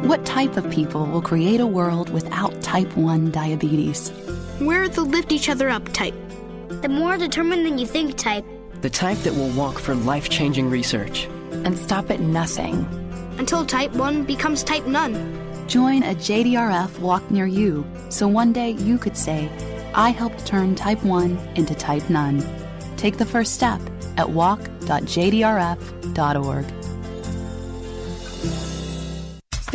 [0.07, 4.11] What type of people will create a world without type 1 diabetes?
[4.59, 6.15] We're the lift each other up type.
[6.69, 8.45] The more determined than you think type.
[8.81, 11.27] The type that will walk for life changing research.
[11.51, 12.85] And stop at nothing.
[13.37, 15.13] Until type 1 becomes type none.
[15.67, 19.49] Join a JDRF walk near you so one day you could say,
[19.93, 22.43] I helped turn type 1 into type none.
[22.97, 23.81] Take the first step
[24.17, 26.65] at walk.jdrf.org.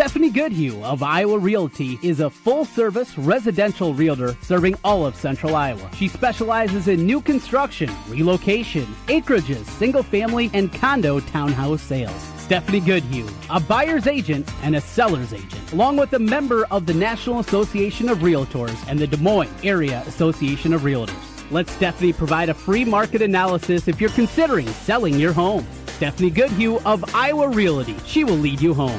[0.00, 5.54] Stephanie Goodhue of Iowa Realty is a full service residential realtor serving all of central
[5.54, 5.90] Iowa.
[5.94, 12.18] She specializes in new construction, relocation, acreages, single family, and condo townhouse sales.
[12.38, 16.94] Stephanie Goodhue, a buyer's agent and a seller's agent, along with a member of the
[16.94, 21.50] National Association of Realtors and the Des Moines Area Association of Realtors.
[21.50, 25.66] Let Stephanie provide a free market analysis if you're considering selling your home.
[25.88, 27.96] Stephanie Goodhue of Iowa Realty.
[28.06, 28.98] She will lead you home.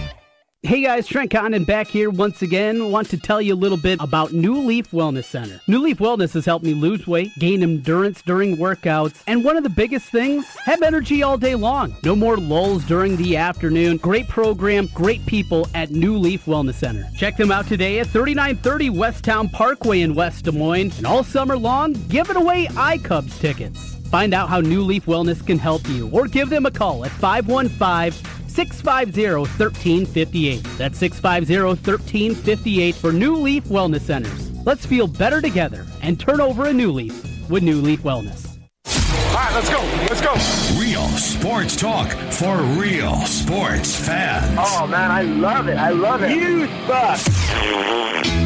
[0.63, 2.91] Hey guys, Trent Condon back here once again.
[2.91, 5.59] Want to tell you a little bit about New Leaf Wellness Center.
[5.67, 9.63] New Leaf Wellness has helped me lose weight, gain endurance during workouts, and one of
[9.63, 11.95] the biggest things, have energy all day long.
[12.03, 13.97] No more lulls during the afternoon.
[13.97, 17.09] Great program, great people at New Leaf Wellness Center.
[17.17, 21.57] Check them out today at 3930 Westtown Parkway in West Des Moines, and all summer
[21.57, 23.90] long, giving away iCubs tickets.
[24.11, 27.11] Find out how New Leaf Wellness can help you, or give them a call at
[27.11, 30.63] 515- 650 1358.
[30.77, 34.51] That's 650 1358 for New Leaf Wellness Centers.
[34.65, 38.49] Let's feel better together and turn over a new leaf with New Leaf Wellness.
[38.85, 39.79] All right, let's go.
[40.09, 40.33] Let's go.
[40.79, 44.57] Real sports talk for real sports fans.
[44.59, 45.77] Oh, man, I love it.
[45.77, 46.31] I love it.
[46.31, 47.19] Huge suck.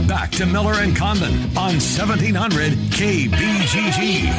[0.08, 4.32] Back to Miller and Condon on 1700 KBGG.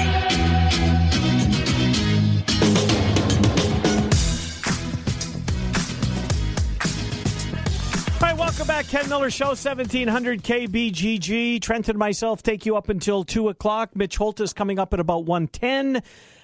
[8.67, 8.89] Welcome back.
[8.89, 11.61] Ken Miller Show, 1700 KBGG.
[11.61, 13.95] Trent and myself take you up until 2 o'clock.
[13.95, 16.03] Mitch Holt is coming up at about 110.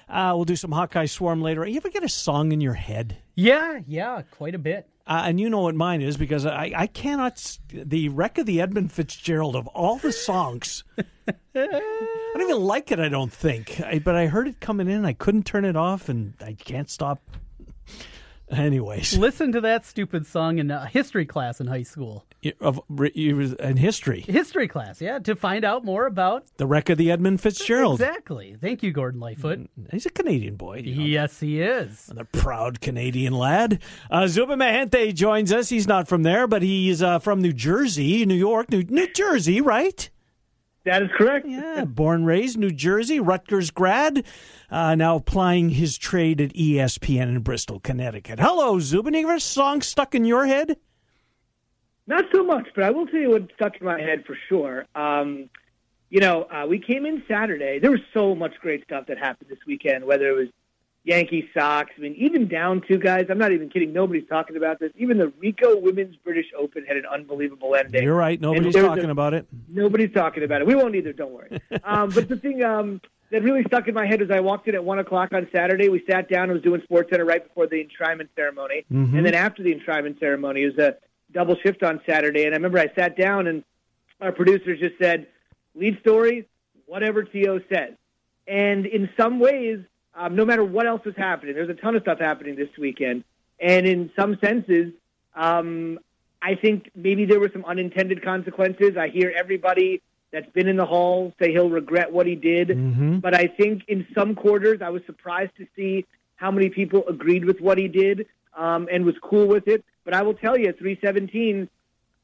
[0.09, 1.65] Uh, we'll do some Hawkeye Swarm later.
[1.65, 3.17] You ever get a song in your head?
[3.35, 4.87] Yeah, yeah, quite a bit.
[5.05, 7.33] Uh, and you know what mine is because I, I cannot.
[7.33, 10.83] s- The wreck of the Edmund Fitzgerald of all the songs.
[11.27, 13.81] I don't even like it, I don't think.
[13.81, 15.03] I, but I heard it coming in.
[15.05, 17.21] I couldn't turn it off, and I can't stop.
[18.51, 22.25] Anyways, Listen to that stupid song in a history class in high school.
[22.59, 26.45] of was in history, History class, yeah, to find out more about.
[26.57, 28.01] the wreck of the Edmund Fitzgerald.
[28.01, 28.55] Exactly.
[28.59, 29.69] Thank you, Gordon Lightfoot.
[29.91, 30.79] He's a Canadian boy.
[30.79, 31.03] you know.
[31.03, 32.07] Yes, he is.
[32.07, 33.81] The proud Canadian lad.
[34.11, 35.69] Uh, Zuba Mehenti joins us.
[35.69, 39.61] He's not from there, but he's uh, from New Jersey, New York, New, New Jersey,
[39.61, 40.09] right?
[40.85, 41.47] That is correct.
[41.47, 44.25] Yeah, born, raised New Jersey, Rutgers grad,
[44.69, 48.39] uh, now applying his trade at ESPN in Bristol, Connecticut.
[48.39, 49.13] Hello, Zubin.
[49.13, 50.75] You ever song stuck in your head?
[52.05, 54.85] Not so much, but I will tell you what stuck in my head for sure.
[54.93, 55.49] Um,
[56.09, 57.79] you know, uh, we came in Saturday.
[57.79, 60.49] There was so much great stuff that happened this weekend, whether it was
[61.05, 61.91] Yankee Sox.
[61.97, 63.25] I mean, even down two guys.
[63.29, 63.91] I'm not even kidding.
[63.91, 64.91] Nobody's talking about this.
[64.97, 68.03] Even the Ricoh Women's British Open had an unbelievable ending.
[68.03, 68.39] You're right.
[68.39, 69.45] Nobody's And there was talking a- about it.
[69.67, 70.67] Nobody's talking about it.
[70.67, 71.11] We won't either.
[71.11, 71.61] Don't worry.
[71.83, 74.75] um, but the thing um, that really stuck in my head was I walked in
[74.75, 75.89] at one o'clock on Saturday.
[75.89, 76.43] We sat down.
[76.43, 79.17] and was doing Sports Center right before the enshrinement ceremony, Mhm.
[79.17, 80.95] and then after the enshrinement ceremony, it was a
[81.33, 82.45] double shift on Saturday.
[82.45, 83.63] And I remember I sat down, and
[84.21, 85.27] our producers just said,
[85.75, 86.47] "Lead story,
[86.85, 87.59] whatever T.O.
[87.73, 87.93] says."
[88.47, 89.79] And in some ways,
[90.15, 93.23] um, no matter what else is happening, there's a ton of stuff happening this weekend.
[93.59, 94.93] And in some senses,
[95.35, 95.99] um,
[96.41, 98.97] I think maybe there were some unintended consequences.
[98.97, 102.69] I hear everybody that's been in the hall say he'll regret what he did.
[102.69, 103.19] Mm-hmm.
[103.19, 107.45] But I think in some quarters, I was surprised to see how many people agreed
[107.45, 108.25] with what he did
[108.57, 109.85] um, and was cool with it.
[110.03, 111.69] But I will tell you, at 317,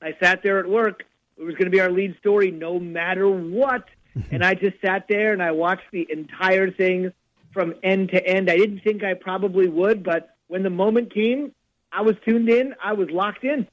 [0.02, 1.06] I sat there at work.
[1.38, 3.86] It was going to be our lead story no matter what.
[4.32, 7.14] and I just sat there and I watched the entire thing
[7.52, 8.50] from end to end.
[8.50, 11.54] I didn't think I probably would, but when the moment came,
[11.92, 12.76] I was tuned in.
[12.84, 13.68] I was locked in.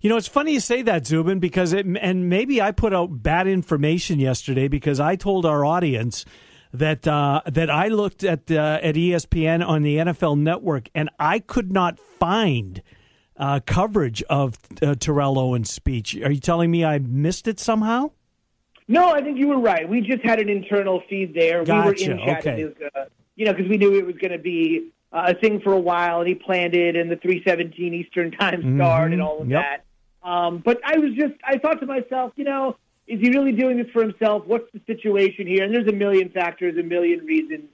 [0.00, 3.22] You know, it's funny you say that, Zubin, because it, and maybe I put out
[3.22, 6.24] bad information yesterday because I told our audience
[6.74, 11.38] that uh, that I looked at uh, at ESPN on the NFL Network and I
[11.38, 12.82] could not find
[13.36, 16.16] uh, coverage of uh, Terrell Owens' speech.
[16.16, 18.10] Are you telling me I missed it somehow?
[18.86, 19.88] No, I think you were right.
[19.88, 21.64] We just had an internal feed there.
[21.64, 24.90] Gotcha, We were in Chattanooga, you know, because we knew it was going to be
[25.12, 28.76] uh, a thing for a while, and he planned it, and the 317 Eastern Time
[28.76, 29.62] start, and all of Yep.
[29.62, 30.28] that.
[30.28, 33.76] Um, but I was just, I thought to myself, you know, is he really doing
[33.76, 34.44] this for himself?
[34.46, 35.64] What's the situation here?
[35.64, 37.64] And there's a million factors, a million reasons.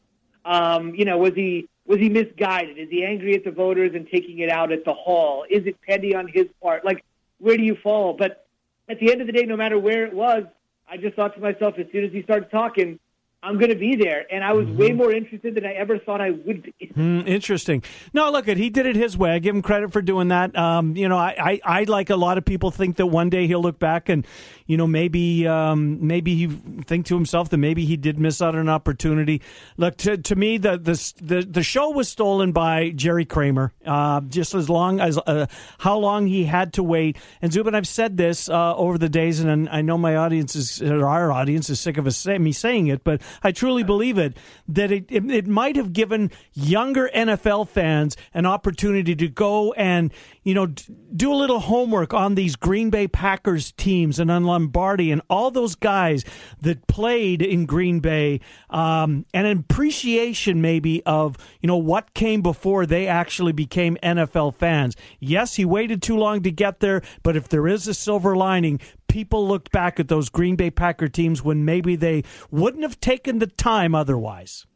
[0.44, 2.78] Um, you know, was he was he misguided?
[2.78, 5.44] Is he angry at the voters and taking it out at the hall?
[5.48, 6.84] Is it petty on his part?
[6.84, 7.04] Like,
[7.38, 8.14] where do you fall?
[8.14, 8.46] But
[8.88, 10.44] at the end of the day, no matter where it was,
[10.90, 12.98] I just thought to myself, as soon as he started talking,
[13.42, 14.26] I'm going to be there.
[14.30, 16.90] And I was way more interested than I ever thought I would be.
[16.94, 17.82] Hmm, interesting.
[18.12, 18.46] No, look.
[18.46, 19.30] He did it his way.
[19.30, 20.56] I give him credit for doing that.
[20.56, 23.46] Um, you know, I, I, I, like a lot of people, think that one day
[23.46, 24.26] he'll look back and,
[24.66, 26.46] you know, maybe, um, maybe he
[26.84, 29.40] think to himself that maybe he did miss out on an opportunity.
[29.76, 33.72] Look, to, to me, the, the the the show was stolen by Jerry Kramer.
[33.84, 35.46] Uh, just as long as uh,
[35.78, 37.16] how long he had to wait.
[37.42, 40.82] And Zubin, I've said this uh, over the days, and I know my audience is,
[40.82, 44.18] or our audience is sick of us say, me saying it, but I truly believe
[44.18, 44.36] it,
[44.68, 50.12] that it, it, it might have given younger NFL fans an opportunity to go and,
[50.42, 55.10] you know, do a little homework on these Green Bay Packers teams and on Lombardi
[55.10, 56.24] and all those guys
[56.60, 58.40] that played in Green Bay,
[58.70, 64.54] um, and an appreciation maybe of, you know, what came before they actually became NFL
[64.54, 64.96] fans.
[65.18, 68.80] Yes, he waited too long to get there, but if there is a silver lining,
[69.10, 73.40] people looked back at those Green Bay Packer teams when maybe they wouldn't have taken
[73.40, 74.66] the time otherwise.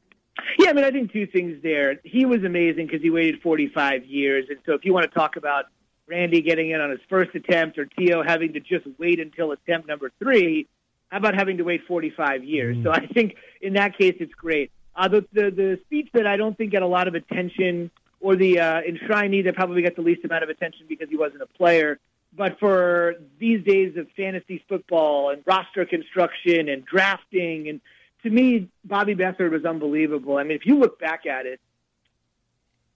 [0.59, 2.01] Yeah, I mean, I think two things there.
[2.05, 4.47] He was amazing because he waited 45 years.
[4.51, 5.67] And so if you want to talk about
[6.07, 8.23] Randy getting in on his first attempt or T.O.
[8.23, 10.69] having to just wait until attempt number three,
[11.09, 12.77] how about having to wait 45 years?
[12.77, 12.85] Mm.
[12.85, 14.73] So I think in that case, it's great.
[14.97, 18.37] Uh, the, the, the speech that I don't think got a lot of attention or
[18.37, 21.47] the uh, enshrinee that probably got the least amount of attention because he wasn't a
[21.47, 21.99] player
[22.37, 27.81] but for these days of fantasy football and roster construction and drafting, and
[28.23, 30.39] to me, Bobby Beathard was unbelievable.
[30.39, 31.61] I mean, if you look back at it,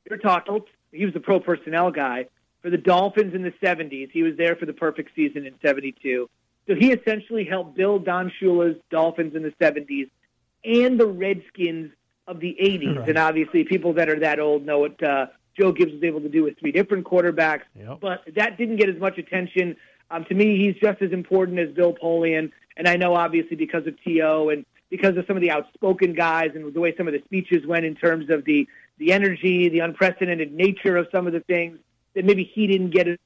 [0.08, 0.60] you're talking.
[0.90, 2.26] He was the pro personnel guy
[2.62, 4.10] for the Dolphins in the '70s.
[4.10, 6.28] He was there for the perfect season in '72.
[6.66, 10.08] So he essentially helped build Don Shula's Dolphins in the '70s
[10.64, 11.92] and the Redskins
[12.26, 12.98] of the '80s.
[12.98, 13.08] Right.
[13.10, 15.26] And obviously, people that are that old know what uh,
[15.58, 17.62] Joe Gibbs was able to do with three different quarterbacks.
[17.78, 17.98] Yep.
[18.00, 19.76] But that didn't get as much attention.
[20.10, 22.52] Um, to me, he's just as important as Bill Polian.
[22.76, 24.50] And I know, obviously, because of T.O.
[24.50, 27.66] and because of some of the outspoken guys and the way some of the speeches
[27.66, 28.68] went in terms of the,
[28.98, 31.78] the energy, the unprecedented nature of some of the things,
[32.14, 33.18] that maybe he didn't get his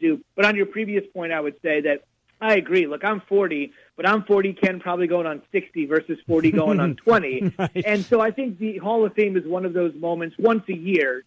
[0.00, 0.22] due.
[0.36, 2.04] But on your previous point, I would say that
[2.40, 2.86] I agree.
[2.86, 6.96] Look, I'm 40, but I'm 40, Ken, probably going on 60 versus 40 going on
[7.04, 7.52] 20.
[7.58, 7.70] right.
[7.84, 10.76] And so I think the Hall of Fame is one of those moments once a
[10.76, 11.24] year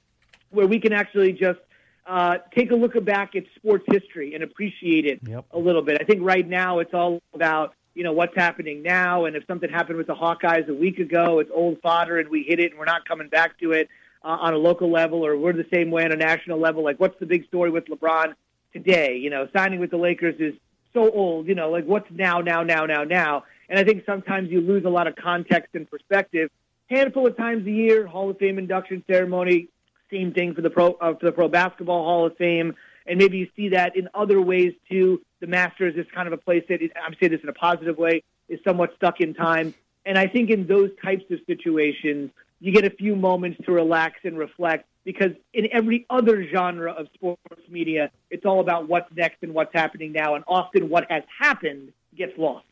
[0.51, 1.59] where we can actually just
[2.05, 5.45] uh, take a look back at sports history and appreciate it yep.
[5.51, 5.97] a little bit.
[6.01, 9.69] I think right now it's all about you know what's happening now, and if something
[9.69, 12.79] happened with the Hawkeyes a week ago, it's old fodder, and we hit it, and
[12.79, 13.89] we're not coming back to it
[14.23, 16.83] uh, on a local level, or we're the same way on a national level.
[16.83, 18.33] Like, what's the big story with LeBron
[18.71, 19.17] today?
[19.17, 20.53] You know, signing with the Lakers is
[20.93, 23.43] so old, you know, like what's now, now, now, now, now.
[23.69, 26.49] And I think sometimes you lose a lot of context and perspective.
[26.89, 29.69] Handful of times a year, Hall of Fame induction ceremony,
[30.11, 32.75] same thing for the pro uh, for the Pro Basketball Hall of Fame,
[33.07, 35.21] and maybe you see that in other ways too.
[35.39, 38.23] The Masters is kind of a place that I'm saying this in a positive way
[38.49, 39.73] is somewhat stuck in time,
[40.05, 44.19] and I think in those types of situations, you get a few moments to relax
[44.23, 49.37] and reflect because in every other genre of sports media, it's all about what's next
[49.41, 52.65] and what's happening now, and often what has happened gets lost.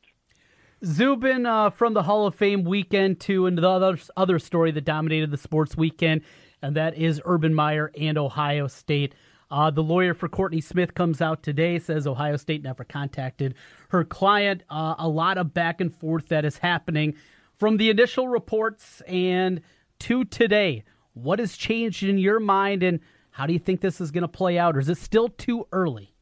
[0.85, 4.85] Zubin uh, from the Hall of Fame weekend to and the other, other story that
[4.85, 6.21] dominated the sports weekend,
[6.61, 9.15] and that is Urban Meyer and Ohio State.
[9.49, 13.55] Uh, the lawyer for Courtney Smith comes out today, says Ohio State never contacted
[13.89, 14.61] her client.
[14.69, 17.15] Uh, a lot of back and forth that is happening
[17.57, 19.61] from the initial reports and
[19.99, 20.83] to today.
[21.13, 22.99] What has changed in your mind, and
[23.31, 25.67] how do you think this is going to play out, or is it still too
[25.71, 26.13] early?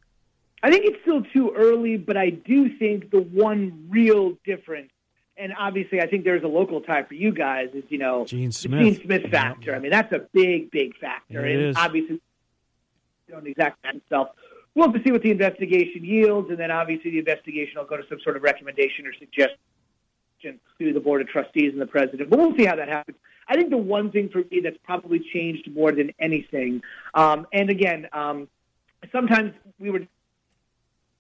[0.64, 4.90] I think it's still too early, but I do think the one real difference,
[5.38, 8.52] and obviously I think there's a local tie for you guys, is you know Gene
[8.52, 9.76] Smith, Gene Smith factor.
[9.76, 11.78] I mean that's a big, big factor, it and is.
[11.78, 12.20] obviously
[13.30, 14.30] don't exactly himself.
[14.74, 17.98] We'll have to see what the investigation yields, and then obviously the investigation will go
[17.98, 19.58] to some sort of recommendation or suggestion
[20.42, 22.30] to the board of trustees and the president.
[22.30, 23.18] But we'll see how that happens.
[23.48, 26.82] I think the one thing for me that's probably changed more than anything,
[27.14, 28.48] um, and again, um,
[29.12, 30.02] sometimes we were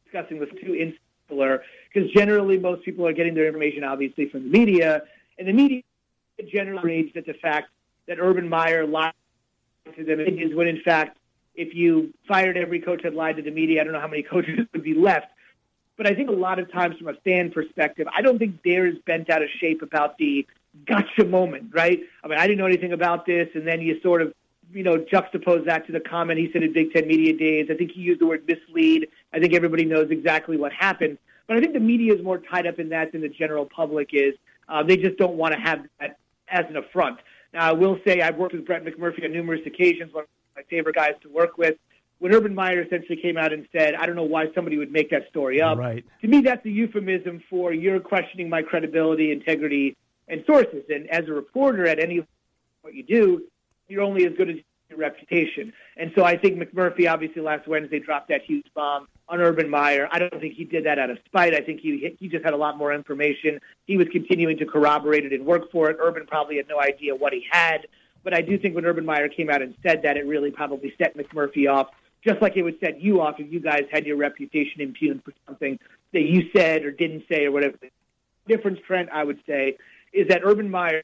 [0.06, 1.63] discussing this too insular
[1.94, 5.04] because generally most people are getting their information obviously from the media,
[5.38, 5.84] and the media
[6.52, 7.70] generally raged at the fact
[8.08, 9.13] that Urban Meyer lied
[9.96, 11.18] to them is when in fact
[11.58, 14.24] if you fired every coach that lied to the media, I don't know how many
[14.32, 15.28] coaches would be left.
[15.98, 18.86] But I think a lot of times from a fan perspective, I don't think they're
[18.86, 20.46] as bent out of shape about the
[20.86, 22.00] gotcha moment, right?
[22.24, 24.34] I mean, I didn't know anything about this, and then you sort of,
[24.74, 27.68] you know, juxtapose that to the comment he said at Big Ten Media Days.
[27.72, 29.08] I think he used the word mislead.
[29.34, 31.18] I think everybody knows exactly what happened.
[31.48, 34.10] But I think the media is more tied up in that than the general public
[34.12, 34.34] is.
[34.68, 36.18] Uh, they just don't want to have that
[36.50, 37.20] as an affront.
[37.54, 40.63] Now, I will say I've worked with Brett McMurphy on numerous occasions, one of my
[40.63, 41.78] favorite guys to work with.
[42.20, 45.12] When Urban Meyer essentially came out and said, I don't know why somebody would make
[45.12, 45.78] that story up.
[45.78, 46.04] Right.
[46.22, 49.96] To me, that's a euphemism for you're questioning my credibility, integrity,
[50.28, 50.84] and sources.
[50.90, 52.26] And as a reporter at any
[52.82, 53.44] what you do,
[53.88, 54.58] you're only as good as
[54.90, 55.74] your reputation.
[55.98, 60.08] And so I think McMurphy obviously last Wednesday dropped that huge bomb on Urban Meyer.
[60.12, 61.54] I don't think he did that out of spite.
[61.54, 63.60] I think he he just had a lot more information.
[63.86, 65.98] He was continuing to corroborate it and work for it.
[66.00, 67.88] Urban probably had no idea what he had.
[68.24, 70.94] But I do think when Urban Meyer came out and said that, it really probably
[70.98, 71.88] set McMurphy off,
[72.26, 75.34] just like it would set you off if you guys had your reputation impugned for
[75.46, 75.80] something
[76.13, 77.78] that you said or didn't say or whatever
[78.48, 79.78] difference, Trent, I would say,
[80.18, 81.04] is that Urban Meyer,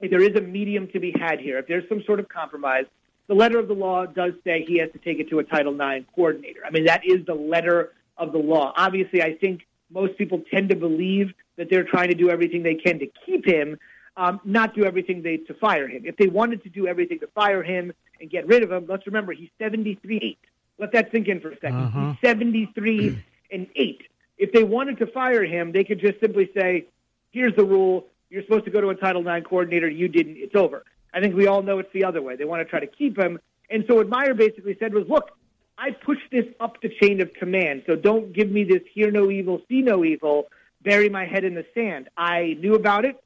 [0.00, 2.84] if there is a medium to be had here, if there's some sort of compromise,
[3.28, 5.74] the letter of the law does say he has to take it to a Title
[5.74, 6.60] IX coordinator.
[6.66, 8.72] I mean, that is the letter of the law.
[8.76, 12.74] Obviously, I think most people tend to believe that they're trying to do everything they
[12.74, 13.78] can to keep him,
[14.16, 16.02] um, not do everything they to fire him.
[16.04, 19.06] If they wanted to do everything to fire him and get rid of him, let's
[19.06, 20.36] remember he's 73.
[20.78, 22.08] Let that sink in for a 2nd Uh-huh.
[22.10, 24.02] He's 73 and 8.
[24.38, 26.86] If they wanted to fire him, they could just simply say,
[27.30, 28.06] here's the rule.
[28.32, 29.90] You're supposed to go to a Title IX coordinator.
[29.90, 30.38] You didn't.
[30.38, 30.84] It's over.
[31.12, 32.34] I think we all know it's the other way.
[32.34, 33.38] They want to try to keep him.
[33.68, 35.32] And so what Meyer basically said was, look,
[35.76, 37.82] I pushed this up the chain of command.
[37.86, 40.46] So don't give me this hear no evil, see no evil,
[40.80, 42.08] bury my head in the sand.
[42.16, 43.22] I knew about it.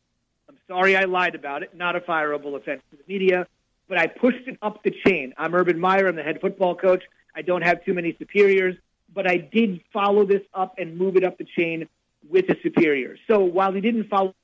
[0.48, 1.72] I'm sorry I lied about it.
[1.72, 3.46] Not a fireable offense to the media,
[3.88, 5.34] but I pushed it up the chain.
[5.38, 6.08] I'm Urban Meyer.
[6.08, 7.04] I'm the head football coach.
[7.32, 8.74] I don't have too many superiors,
[9.14, 11.88] but I did follow this up and move it up the chain
[12.28, 13.20] with the superiors.
[13.28, 14.34] So while he didn't follow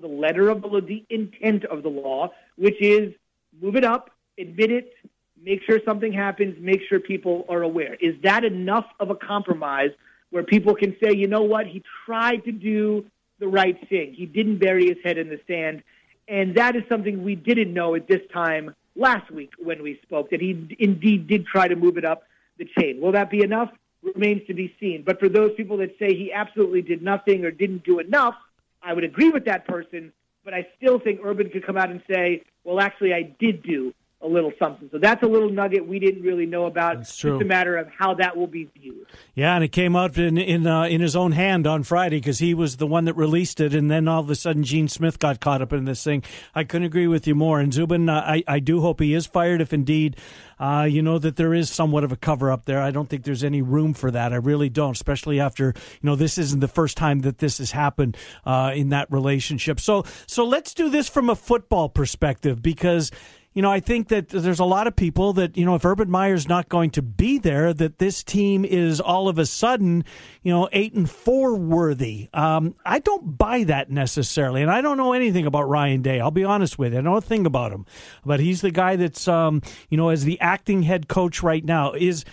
[0.00, 3.14] the letter of the law, the intent of the law, which is
[3.60, 4.94] move it up, admit it,
[5.42, 7.94] make sure something happens, make sure people are aware.
[8.00, 9.90] Is that enough of a compromise
[10.30, 13.06] where people can say, you know what, he tried to do
[13.38, 14.12] the right thing.
[14.12, 15.82] He didn't bury his head in the sand.
[16.28, 20.30] And that is something we didn't know at this time last week when we spoke,
[20.30, 22.24] that he indeed did try to move it up
[22.58, 23.00] the chain.
[23.00, 23.70] Will that be enough?
[24.02, 25.02] Remains to be seen.
[25.04, 28.34] But for those people that say he absolutely did nothing or didn't do enough,
[28.82, 30.12] I would agree with that person.
[30.44, 33.92] But I still think Urban could come out and say, well, actually, I did do
[34.22, 34.88] a little something.
[34.92, 36.98] So that's a little nugget we didn't really know about.
[36.98, 39.06] It's a matter of how that will be viewed.
[39.34, 42.38] Yeah, and it came out in in uh, in his own hand on Friday because
[42.38, 45.18] he was the one that released it, and then all of a sudden Gene Smith
[45.18, 46.22] got caught up in this thing.
[46.54, 47.60] I couldn't agree with you more.
[47.60, 50.16] And Zubin, uh, I I do hope he is fired if indeed.
[50.58, 52.82] Uh, you know that there is somewhat of a cover up there.
[52.82, 54.34] I don't think there's any room for that.
[54.34, 57.70] I really don't, especially after you know this isn't the first time that this has
[57.70, 59.80] happened uh, in that relationship.
[59.80, 63.10] So so let's do this from a football perspective because
[63.52, 66.08] you know, I think that there's a lot of people that, you know, if Urban
[66.08, 70.04] Meyer's not going to be there, that this team is all of a sudden,
[70.42, 72.28] you know, eight and four worthy.
[72.32, 74.62] Um, I don't buy that necessarily.
[74.62, 76.20] And I don't know anything about Ryan Day.
[76.20, 77.00] I'll be honest with you.
[77.00, 77.86] I know a thing about him.
[78.24, 81.92] But he's the guy that's, um, you know, as the acting head coach right now
[81.92, 82.24] is,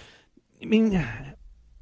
[0.61, 1.03] I mean,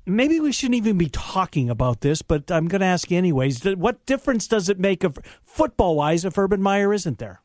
[0.06, 3.66] maybe we shouldn't even be talking about this, but I'm going to ask you anyways.
[3.66, 7.42] What difference does it make of football wise if Urban Meyer isn't there?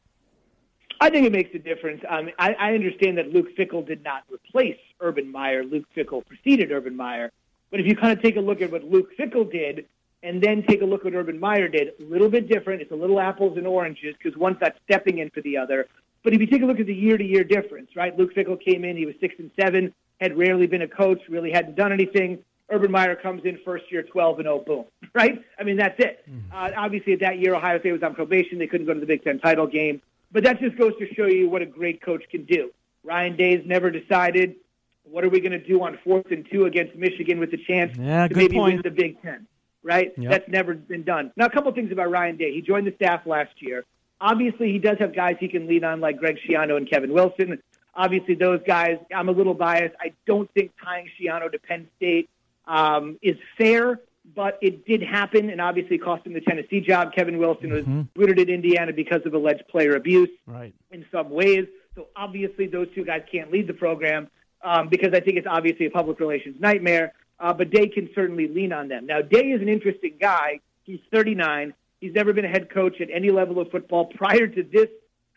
[1.01, 2.03] I think it makes a difference.
[2.09, 5.65] Um, I, I understand that Luke Fickell did not replace Urban Meyer.
[5.65, 7.33] Luke Fickell preceded Urban Meyer.
[7.71, 9.87] But if you kind of take a look at what Luke Fickell did
[10.23, 12.83] and then take a look at what Urban Meyer did, a little bit different.
[12.83, 15.87] It's a little apples and oranges because one's not stepping in for the other.
[16.23, 18.17] But if you take a look at the year-to-year difference, right?
[18.19, 21.51] Luke Fickell came in, he was six and seven, had rarely been a coach, really
[21.51, 22.41] hadn't done anything.
[22.69, 24.85] Urban Meyer comes in first year, twelve and zero, boom,
[25.15, 25.43] right?
[25.59, 26.25] I mean, that's it.
[26.53, 29.07] Uh, obviously, at that year, Ohio State was on probation; they couldn't go to the
[29.07, 30.03] Big Ten title game.
[30.33, 32.71] But that just goes to show you what a great coach can do.
[33.05, 34.57] Ryan Day's never decided
[35.05, 37.97] what are we going to do on fourth and two against Michigan with the chance
[37.99, 38.75] Yeah, to maybe point.
[38.75, 39.47] win the Big Ten,
[39.83, 40.13] right?
[40.17, 40.31] Yep.
[40.31, 41.33] That's never been done.
[41.37, 42.53] Now, a couple things about Ryan Day.
[42.55, 43.85] He joined the staff last year.
[44.21, 47.61] Obviously, he does have guys he can lean on like Greg Schiano and Kevin Wilson.
[47.95, 49.97] Obviously, those guys, I'm a little biased.
[49.99, 52.29] I don't think tying Schiano to Penn State
[52.67, 53.99] um, is fair,
[54.35, 57.13] but it did happen, and obviously cost him the Tennessee job.
[57.15, 60.75] Kevin Wilson was booted at Indiana because of alleged player abuse Right.
[60.91, 61.67] in some ways.
[61.95, 64.29] So obviously, those two guys can't lead the program
[64.63, 67.13] um, because I think it's obviously a public relations nightmare.
[67.39, 69.07] Uh, but Day can certainly lean on them.
[69.07, 70.61] Now, Day is an interesting guy.
[70.85, 71.73] He's 39.
[72.01, 74.89] He's never been a head coach at any level of football prior to this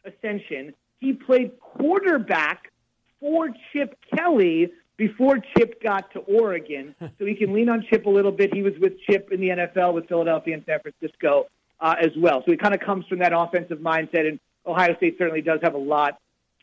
[0.06, 0.74] ascension.
[1.00, 2.72] He played quarterback
[3.20, 8.10] for Chip Kelly before Chip got to Oregon, so he can lean on Chip a
[8.10, 8.54] little bit.
[8.54, 11.48] He was with Chip in the NFL with Philadelphia and San Francisco
[11.80, 12.42] uh, as well.
[12.46, 15.74] So he kind of comes from that offensive mindset, and Ohio State certainly does have
[15.74, 16.20] a lot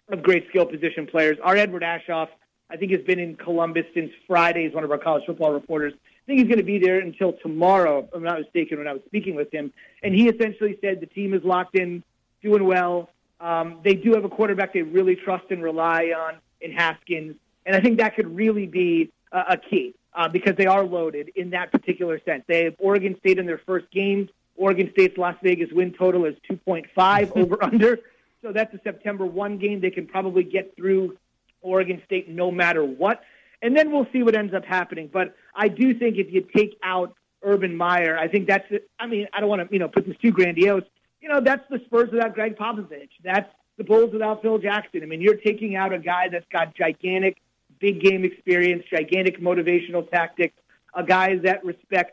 [0.08, 1.38] of great skill position players.
[1.42, 2.28] Our Edward Aschoff,
[2.70, 4.64] I think, has been in Columbus since Friday.
[4.64, 5.92] He's one of our college football reporters.
[5.94, 8.92] I think he's going to be there until tomorrow, if I'm not mistaken, when I
[8.92, 9.72] was speaking with him.
[10.02, 12.02] And he essentially said the team is locked in,
[12.42, 13.10] doing well.
[13.40, 17.36] Um, they do have a quarterback they really trust and rely on in Haskins.
[17.70, 21.30] And I think that could really be a, a key uh, because they are loaded
[21.36, 22.42] in that particular sense.
[22.48, 24.28] They have Oregon State in their first game.
[24.56, 28.00] Oregon State's Las Vegas win total is 2.5 over under.
[28.42, 29.80] So that's a September 1 game.
[29.80, 31.16] They can probably get through
[31.62, 33.22] Oregon State no matter what.
[33.62, 35.08] And then we'll see what ends up happening.
[35.12, 38.66] But I do think if you take out Urban Meyer, I think that's,
[38.98, 40.82] I mean, I don't want to, you know, put this too grandiose.
[41.20, 43.10] You know, that's the Spurs without Gregg Popovich.
[43.22, 43.48] That's
[43.78, 45.04] the Bulls without Phil Jackson.
[45.04, 47.36] I mean, you're taking out a guy that's got gigantic
[47.80, 50.54] big game experience, gigantic motivational tactics,
[50.94, 52.12] a guy that respects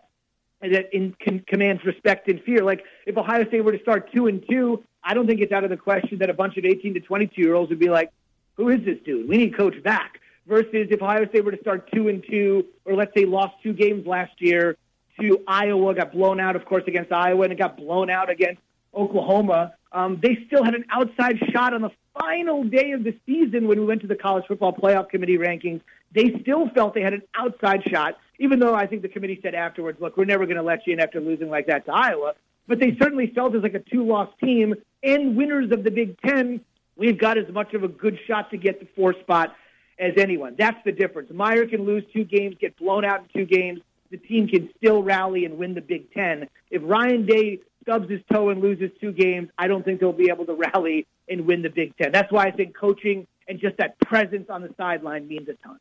[0.61, 2.63] that in, can, commands respect and fear.
[2.63, 5.63] Like if Ohio State were to start two and two, I don't think it's out
[5.63, 8.11] of the question that a bunch of 18 to 22 year olds would be like,
[8.55, 9.29] "Who is this dude?
[9.29, 12.95] We need coach back." Versus if Ohio State were to start two and two, or
[12.95, 14.77] let's say lost two games last year
[15.19, 18.61] to Iowa, got blown out, of course, against Iowa, and it got blown out against
[18.97, 19.73] Oklahoma.
[19.91, 23.79] Um, they still had an outside shot on the final day of the season when
[23.79, 25.81] we went to the College Football Playoff Committee rankings.
[26.13, 29.55] They still felt they had an outside shot, even though I think the committee said
[29.55, 32.33] afterwards, look, we're never going to let you in after losing like that to Iowa.
[32.67, 36.19] But they certainly felt as like a two loss team and winners of the Big
[36.21, 36.61] Ten.
[36.95, 39.55] We've got as much of a good shot to get the four spot
[39.99, 40.55] as anyone.
[40.57, 41.31] That's the difference.
[41.31, 43.81] Meyer can lose two games, get blown out in two games.
[44.09, 46.47] The team can still rally and win the Big Ten.
[46.71, 50.29] If Ryan Day stubs his toe and loses two games, I don't think they'll be
[50.29, 52.11] able to rally and win the Big Ten.
[52.11, 55.79] That's why I think coaching and just that presence on the sideline means a ton.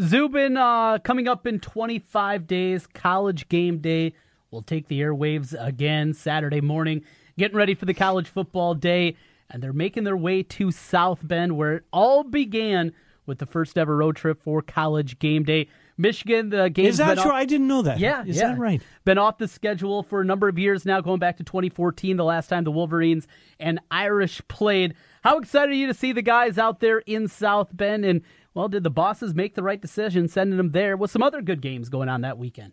[0.00, 4.14] Zubin, uh, coming up in 25 days, college game day
[4.50, 7.02] will take the airwaves again Saturday morning,
[7.38, 9.14] getting ready for the college football day,
[9.48, 12.92] and they're making their way to South Bend, where it all began
[13.26, 15.68] with the first ever road trip for college game day.
[16.00, 17.30] Michigan, the game is that true?
[17.30, 17.98] Off, I didn't know that.
[17.98, 18.48] Yeah, is yeah.
[18.48, 18.82] that right?
[19.04, 22.24] Been off the schedule for a number of years now, going back to 2014, the
[22.24, 23.26] last time the Wolverines
[23.58, 24.94] and Irish played.
[25.22, 28.04] How excited are you to see the guys out there in South Bend?
[28.04, 28.22] And
[28.54, 31.60] well, did the bosses make the right decision sending them there with some other good
[31.60, 32.72] games going on that weekend?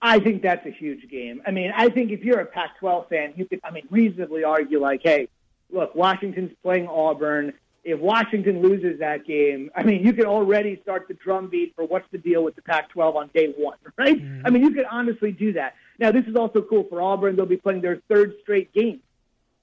[0.00, 1.42] I think that's a huge game.
[1.46, 4.80] I mean, I think if you're a Pac-12 fan, you could, I mean, reasonably argue
[4.80, 5.28] like, hey,
[5.70, 7.52] look, Washington's playing Auburn
[7.84, 12.06] if Washington loses that game, I mean, you could already start the drumbeat for what's
[12.10, 14.16] the deal with the Pac-12 on day one, right?
[14.16, 14.46] Mm-hmm.
[14.46, 15.74] I mean, you could honestly do that.
[15.98, 17.36] Now, this is also cool for Auburn.
[17.36, 19.00] They'll be playing their third straight game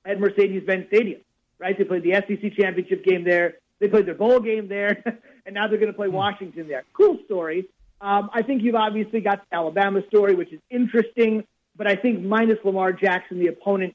[0.05, 1.21] at Mercedes-Benz Stadium,
[1.59, 1.77] right?
[1.77, 3.55] They played the SEC championship game there.
[3.79, 5.03] They played their bowl game there,
[5.45, 6.15] and now they're going to play mm-hmm.
[6.15, 6.83] Washington there.
[6.93, 7.67] Cool story.
[8.01, 11.43] Um, I think you've obviously got the Alabama story, which is interesting,
[11.75, 13.93] but I think minus Lamar Jackson, the opponent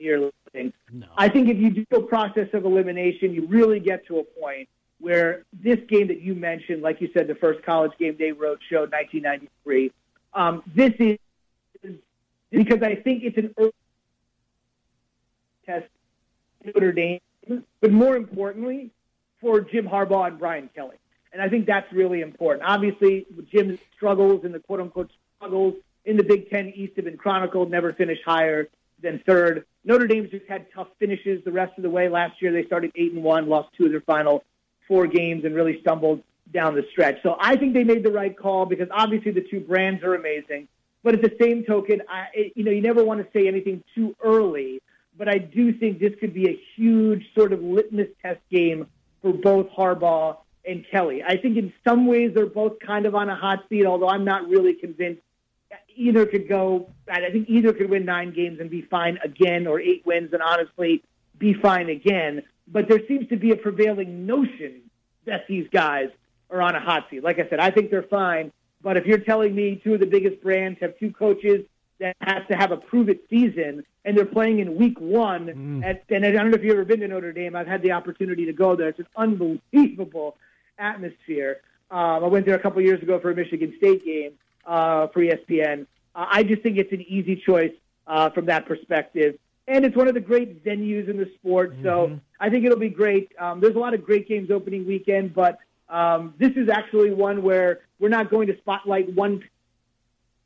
[0.00, 1.06] nearly no.
[1.16, 4.68] I think if you do a process of elimination, you really get to a point
[4.98, 8.58] where this game that you mentioned, like you said, the first college game day road
[8.68, 9.92] show, 1993,
[10.34, 11.18] um, this is
[12.50, 13.72] because I think it's an early
[15.64, 15.86] test
[16.64, 17.20] Notre Dame,
[17.80, 18.90] but more importantly,
[19.40, 20.96] for Jim Harbaugh and Brian Kelly.
[21.32, 22.64] And I think that's really important.
[22.66, 25.74] Obviously, Jim's struggles and the quote unquote struggles
[26.04, 28.68] in the Big Ten East have been chronicled, never finished higher
[29.02, 29.64] than third.
[29.84, 32.08] Notre Dame's just had tough finishes the rest of the way.
[32.08, 34.44] Last year they started eight and one, lost two of their final
[34.86, 36.22] four games, and really stumbled
[36.52, 37.22] down the stretch.
[37.22, 40.68] So I think they made the right call because obviously the two brands are amazing.
[41.02, 44.14] But at the same token, I, you know, you never want to say anything too
[44.22, 44.82] early.
[45.16, 48.86] But I do think this could be a huge sort of litmus test game
[49.22, 51.22] for both Harbaugh and Kelly.
[51.22, 54.24] I think in some ways they're both kind of on a hot seat, although I'm
[54.24, 55.22] not really convinced
[55.96, 56.90] either could go.
[57.10, 60.42] I think either could win nine games and be fine again, or eight wins and
[60.42, 61.02] honestly
[61.38, 62.42] be fine again.
[62.68, 64.82] But there seems to be a prevailing notion
[65.26, 66.10] that these guys
[66.50, 67.22] are on a hot seat.
[67.22, 68.52] Like I said, I think they're fine.
[68.82, 71.64] But if you're telling me two of the biggest brands have two coaches
[71.98, 75.84] that have to have a prove it season and they're playing in week one, mm.
[75.84, 77.92] at, and I don't know if you've ever been to Notre Dame, I've had the
[77.92, 78.88] opportunity to go there.
[78.88, 80.36] It's an unbelievable
[80.78, 81.60] atmosphere.
[81.90, 84.32] Um, I went there a couple years ago for a Michigan State game
[84.66, 85.86] uh, for ESPN.
[86.14, 87.72] Uh, I just think it's an easy choice
[88.06, 89.38] uh, from that perspective.
[89.68, 91.72] And it's one of the great venues in the sport.
[91.72, 91.84] Mm-hmm.
[91.84, 93.32] So I think it'll be great.
[93.38, 95.58] Um, there's a lot of great games opening weekend, but
[95.88, 99.44] um, this is actually one where we're not going to spotlight one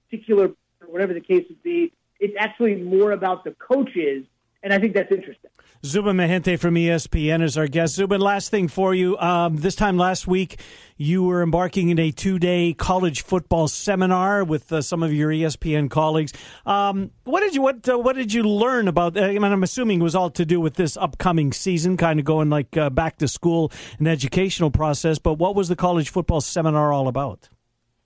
[0.05, 0.51] particular,
[0.87, 1.93] whatever the case would be.
[2.21, 4.25] It's actually more about the coaches,
[4.63, 5.51] and I think that's interesting.
[5.85, 7.95] Zubin Mehenti from ESPN is our guest.
[7.95, 9.19] Zubin, last thing for you.
[9.19, 10.59] Um, this time last week,
[10.97, 15.91] you were embarking in a two-day college football seminar with uh, some of your ESPN
[15.91, 16.33] colleagues.
[16.65, 19.15] Um, what did you what uh, what did you learn about?
[19.19, 22.19] Uh, I mean, I'm assuming it was all to do with this upcoming season, kind
[22.19, 25.19] of going like uh, back to school and educational process.
[25.19, 27.51] But what was the college football seminar all about?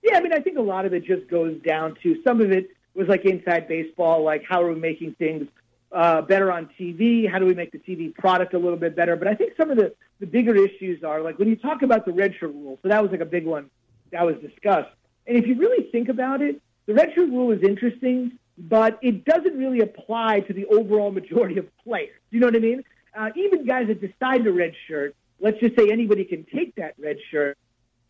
[0.03, 2.51] Yeah, I mean, I think a lot of it just goes down to some of
[2.51, 5.47] it was like inside baseball, like how are we making things
[5.91, 7.29] uh, better on TV?
[7.29, 9.15] How do we make the TV product a little bit better?
[9.15, 12.05] But I think some of the, the bigger issues are like when you talk about
[12.05, 12.79] the redshirt rule.
[12.81, 13.69] So that was like a big one
[14.11, 14.89] that was discussed.
[15.27, 19.57] And if you really think about it, the redshirt rule is interesting, but it doesn't
[19.57, 22.19] really apply to the overall majority of players.
[22.31, 22.83] You know what I mean?
[23.15, 27.17] Uh, even guys that decide to redshirt, let's just say anybody can take that red
[27.31, 27.57] shirt,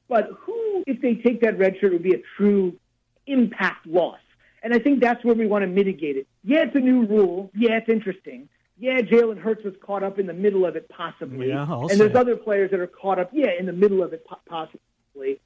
[0.08, 2.78] but who, if they take that red shirt, would be a true
[3.28, 4.20] impact loss?
[4.64, 6.28] And I think that's where we want to mitigate it.
[6.44, 7.52] Yeah, it's a new rule.
[7.56, 8.50] Yeah, it's interesting.
[8.78, 11.50] Yeah, Jalen Hurts was caught up in the middle of it possibly.
[11.50, 14.14] Yeah, I'll and there's other players that are caught up, yeah, in the middle of
[14.14, 14.80] it possibly.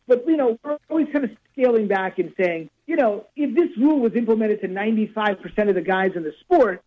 [0.08, 3.76] But, you know, we're always kind of scaling back and saying, you know, if this
[3.78, 6.84] rule was implemented to 95% of the guys in the sport,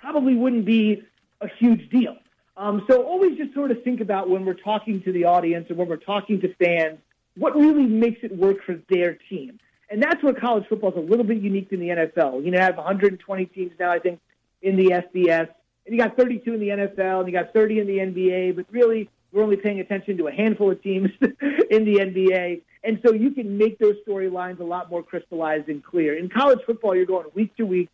[0.00, 1.02] probably wouldn't be
[1.40, 2.16] a huge deal.
[2.56, 5.78] Um, so always just sort of think about when we're talking to the audience and
[5.78, 6.98] when we're talking to fans,
[7.36, 9.58] what really makes it work for their team.
[9.92, 12.42] And that's where college football is a little bit unique than the NFL.
[12.42, 14.20] You know, have 120 teams now, I think,
[14.62, 15.48] in the FBS.
[15.84, 18.56] And you got 32 in the NFL, and you got 30 in the NBA.
[18.56, 22.62] But really, we're only paying attention to a handful of teams in the NBA.
[22.84, 26.16] And so you can make those storylines a lot more crystallized and clear.
[26.16, 27.90] In college football, you're going week to week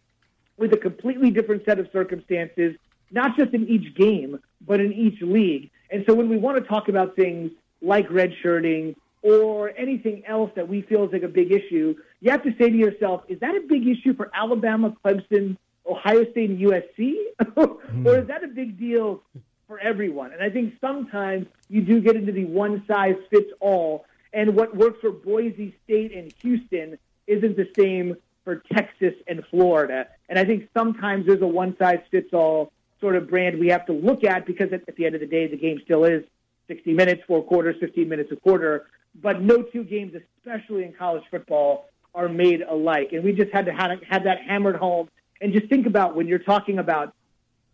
[0.57, 2.77] with a completely different set of circumstances,
[3.11, 5.71] not just in each game, but in each league.
[5.91, 7.51] And so when we want to talk about things
[7.83, 12.43] like redshirting or anything else that we feel is like a big issue, you have
[12.45, 15.57] to say to yourself, is that a big issue for Alabama, Clemson,
[15.87, 17.15] Ohio State, and USC?
[17.57, 19.23] or is that a big deal
[19.67, 20.33] for everyone?
[20.33, 24.77] And I think sometimes you do get into the one size fits all, and what
[24.77, 30.07] works for Boise State and Houston isn't the same for Texas and Florida.
[30.29, 33.87] And I think sometimes there's a one size fits all sort of brand we have
[33.87, 36.25] to look at because at, at the end of the day, the game still is
[36.69, 38.87] 60 minutes, four quarters, 15 minutes a quarter
[39.21, 43.11] but no two games, especially in college football, are made alike.
[43.13, 45.09] And we just had to have, have that hammered home.
[45.41, 47.15] And just think about when you're talking about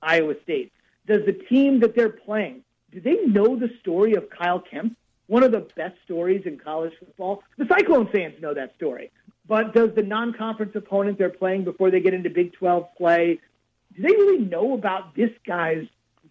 [0.02, 0.72] Iowa State,
[1.06, 4.96] does the team that they're playing, do they know the story of Kyle Kempt?
[5.26, 7.42] One of the best stories in college football.
[7.56, 9.10] The Cyclone fans know that story.
[9.46, 13.40] But does the non conference opponent they're playing before they get into Big 12 play,
[13.96, 15.86] do they really know about this guy's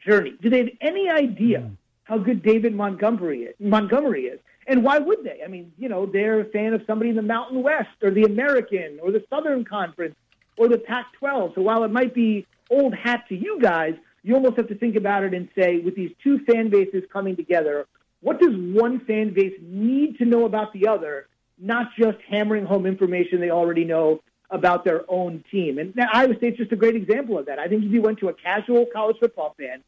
[0.05, 0.33] journey?
[0.41, 1.75] Do they have any idea mm.
[2.03, 3.55] how good David Montgomery is?
[3.59, 4.39] Montgomery is?
[4.67, 5.41] And why would they?
[5.43, 8.23] I mean, you know, they're a fan of somebody in the Mountain West or the
[8.23, 10.15] American or the Southern Conference
[10.57, 11.53] or the Pac 12.
[11.55, 14.95] So while it might be old hat to you guys, you almost have to think
[14.95, 17.85] about it and say, with these two fan bases coming together,
[18.21, 22.85] what does one fan base need to know about the other, not just hammering home
[22.85, 25.77] information they already know about their own team?
[25.77, 27.59] And Iowa State's just a great example of that.
[27.59, 29.83] I think if you went to a casual college football fan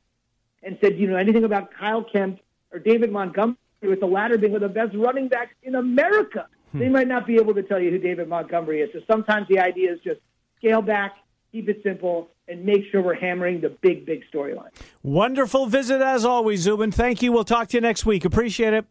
[0.61, 2.41] and said, you know, anything about Kyle Kempt
[2.73, 6.47] or David Montgomery, with the latter being one of the best running backs in America.
[6.71, 6.79] Hmm.
[6.79, 8.89] They might not be able to tell you who David Montgomery is.
[8.93, 10.19] So sometimes the idea is just
[10.57, 11.15] scale back,
[11.51, 14.69] keep it simple, and make sure we're hammering the big, big storyline.
[15.03, 16.91] Wonderful visit as always, Zubin.
[16.91, 17.31] Thank you.
[17.31, 18.25] We'll talk to you next week.
[18.25, 18.85] Appreciate it.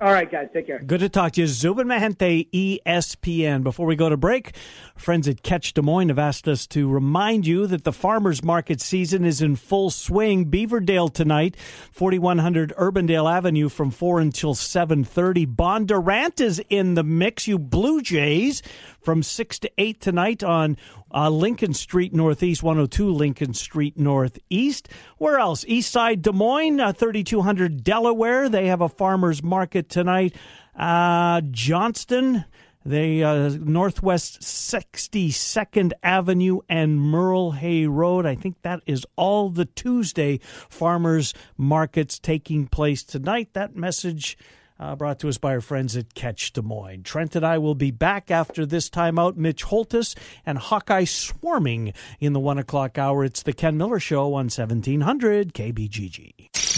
[0.00, 0.46] All right, guys.
[0.52, 0.78] Take care.
[0.78, 1.48] Good to talk to you.
[1.48, 3.64] Zubin Mehenti, ESPN.
[3.64, 4.54] Before we go to break,
[4.94, 8.80] friends at Catch Des Moines have asked us to remind you that the farmers market
[8.80, 10.52] season is in full swing.
[10.52, 11.56] Beaverdale tonight,
[11.90, 15.56] 4100 Urbandale Avenue from 4 until 7.30.
[15.56, 17.48] Bondurant is in the mix.
[17.48, 18.62] You Blue Jays
[19.00, 20.76] from 6 to 8 tonight on
[21.12, 24.88] uh, Lincoln Street Northeast, 102 Lincoln Street Northeast.
[25.16, 25.64] Where else?
[25.66, 28.48] East Side Des Moines, uh, 3200 Delaware.
[28.48, 30.34] They have a farmer's market tonight.
[30.76, 32.44] Uh, Johnston.
[32.84, 38.24] They uh, Northwest 62nd Avenue and Merle Hay Road.
[38.24, 40.38] I think that is all the Tuesday
[40.70, 43.50] farmers markets taking place tonight.
[43.52, 44.38] That message
[44.80, 47.02] uh, brought to us by our friends at Catch Des Moines.
[47.02, 49.36] Trent and I will be back after this timeout.
[49.36, 50.14] Mitch Holthus
[50.46, 53.24] and Hawkeye swarming in the one o'clock hour.
[53.24, 56.77] It's the Ken Miller Show on 1700 KBGG.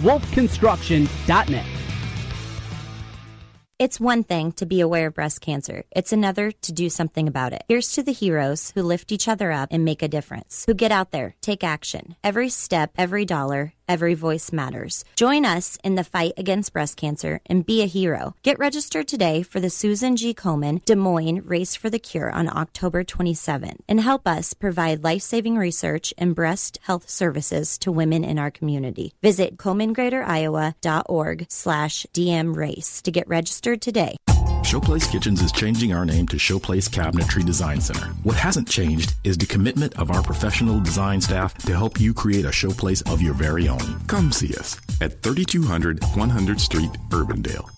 [0.00, 1.66] wolfconstruction.net.
[3.80, 5.84] It's one thing to be aware of breast cancer.
[5.90, 7.64] It's another to do something about it.
[7.66, 10.92] Here's to the heroes who lift each other up and make a difference, who get
[10.92, 12.14] out there, take action.
[12.22, 15.04] Every step, every dollar, every voice matters.
[15.16, 18.36] Join us in the fight against breast cancer and be a hero.
[18.44, 20.32] Get registered today for the Susan G.
[20.32, 25.56] Komen Des Moines Race for the Cure on October 27 and help us provide life-saving
[25.58, 29.12] research and breast health services to women in our community.
[29.22, 34.16] Visit KomenGreaterIowa.org slash DM race to get registered today.
[34.62, 38.06] Showplace Kitchens is changing our name to Showplace Cabinetry Design Center.
[38.22, 42.44] What hasn't changed is the commitment of our professional design staff to help you create
[42.44, 44.00] a showplace of your very own.
[44.06, 47.68] Come see us at 3200 100 Street, Urbandale.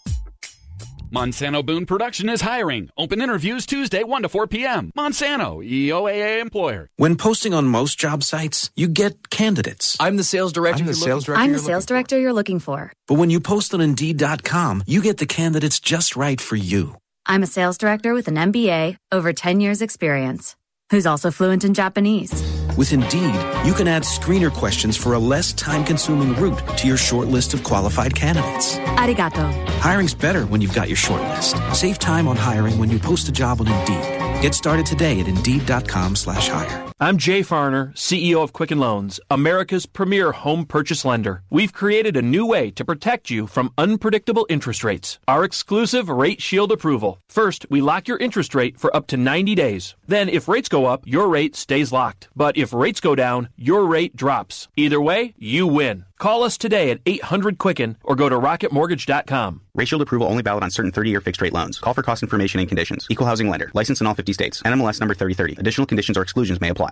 [1.13, 2.89] Monsanto Boone Production is hiring.
[2.97, 4.91] Open interviews Tuesday, 1 to 4 p.m.
[4.97, 6.89] Monsanto, EOAA employer.
[6.97, 9.95] When posting on most job sites, you get candidates.
[10.01, 10.81] I'm the sales director.
[10.81, 11.43] I'm the sales director.
[11.43, 12.95] I'm the sales director you're looking for.
[13.09, 16.97] But when you post on Indeed.com, you get the candidates just right for you.
[17.27, 20.57] I'm a sales director with an MBA, over 10 years experience,
[20.89, 22.33] who's also fluent in Japanese.
[22.77, 26.97] With Indeed, you can add screener questions for a less time consuming route to your
[26.97, 28.79] short list of qualified candidates.
[28.99, 29.53] Arigato.
[29.79, 31.55] Hiring's better when you've got your short list.
[31.73, 34.43] Save time on hiring when you post a job on Indeed.
[34.43, 36.91] Get started today at Indeed.com slash hire.
[37.03, 41.42] I'm Jay Farner, CEO of Quicken Loans, America's premier home purchase lender.
[41.50, 45.18] We've created a new way to protect you from unpredictable interest rates.
[45.26, 47.20] Our exclusive Rate Shield approval.
[47.28, 49.96] First, we lock your interest rate for up to 90 days.
[50.07, 52.28] Then, if rates go up, your rate stays locked.
[52.36, 54.68] But if rates go down, your rate drops.
[54.76, 56.05] Either way, you win.
[56.22, 59.61] Call us today at 800 Quicken or go to rocketmortgage.com.
[59.74, 61.80] Rate Shield approval only valid on certain 30 year fixed rate loans.
[61.80, 63.09] Call for cost information and conditions.
[63.11, 63.72] Equal housing lender.
[63.74, 64.62] License in all 50 states.
[64.62, 65.57] NMLS number 3030.
[65.59, 66.91] Additional conditions or exclusions may apply.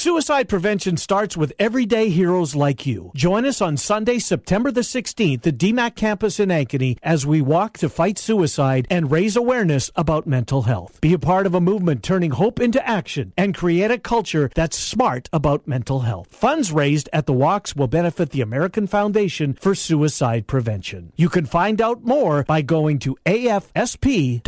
[0.00, 3.12] Suicide prevention starts with everyday heroes like you.
[3.14, 7.76] Join us on Sunday, September the 16th at DMAC campus in Ankeny as we walk
[7.76, 10.98] to fight suicide and raise awareness about mental health.
[11.02, 14.78] Be a part of a movement turning hope into action and create a culture that's
[14.78, 16.28] smart about mental health.
[16.28, 21.12] Funds raised at the walks will benefit the American Foundation for Suicide Prevention.
[21.16, 24.40] You can find out more by going to afsp.org.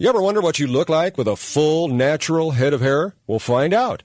[0.00, 3.16] You ever wonder what you look like with a full, natural head of hair?
[3.26, 4.04] We'll find out.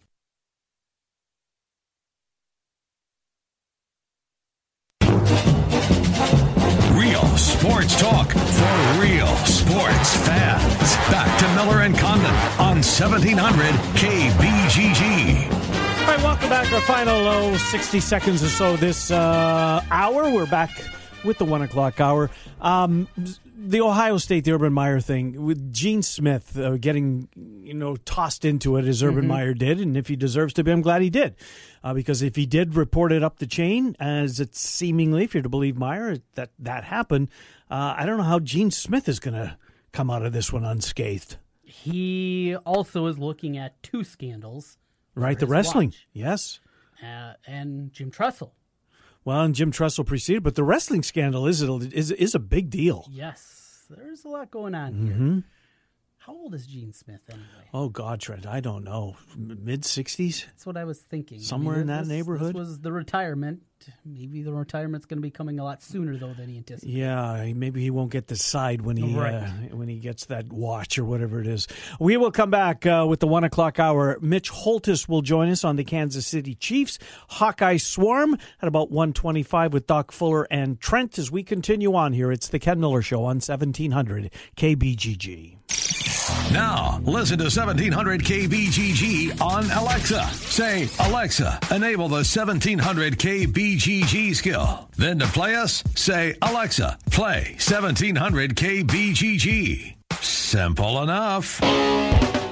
[7.61, 10.95] Sports talk for real sports fans.
[11.11, 15.51] Back to Miller and Condon on 1700 KBGG.
[16.01, 16.73] All right, welcome back.
[16.73, 20.31] Our final oh, 60 seconds or so this uh, hour.
[20.31, 20.71] We're back
[21.23, 22.31] with the one o'clock hour.
[22.61, 23.07] Um,
[23.69, 28.43] the Ohio State, the Urban Meyer thing with Gene Smith uh, getting you know tossed
[28.45, 29.27] into it as Urban Mhm.
[29.27, 31.35] Meyer did, and if he deserves to be, I'm glad he did,
[31.83, 35.43] uh, because if he did report it up the chain, as it's seemingly, if you're
[35.43, 37.29] to believe Meyer, that that happened,
[37.69, 39.57] uh, I don't know how Gene Smith is going to
[39.91, 41.37] come out of this one unscathed.
[41.61, 44.77] He also is looking at two scandals.
[45.15, 46.07] Right, the wrestling, watch.
[46.13, 46.59] yes.
[47.03, 48.53] Uh, and Jim Tressel.
[49.23, 53.07] Well, and Jim Tressel preceded, but the wrestling scandal is is is a big deal.
[53.11, 55.13] Yes, there's a lot going on here.
[55.13, 55.39] Mm-hmm.
[56.25, 57.45] How old is Gene Smith anyway?
[57.73, 60.45] Oh God, Trent, I don't know, mid sixties.
[60.45, 61.39] That's what I was thinking.
[61.39, 62.49] I Somewhere mean, in that this- neighborhood?
[62.55, 63.61] This was the retirement.
[64.05, 66.95] Maybe the retirement's going to be coming a lot sooner though than he anticipated.
[66.99, 69.33] Yeah, maybe he won't get the side when he Right.
[69.33, 71.67] uh, when he gets that watch or whatever it is.
[71.99, 74.19] We will come back uh, with the one o'clock hour.
[74.21, 76.99] Mitch Holthus will join us on the Kansas City Chiefs
[77.29, 82.13] Hawkeye Swarm at about one twenty-five with Doc Fuller and Trent as we continue on
[82.13, 82.31] here.
[82.31, 85.57] It's the Ken Miller Show on seventeen hundred KBGG.
[86.51, 90.25] Now, listen to 1700 KBGG on Alexa.
[90.33, 94.89] Say, Alexa, enable the 1700 KBGG skill.
[94.97, 99.95] Then to play us, say, Alexa, play 1700 KBGG.
[100.21, 101.61] Simple enough.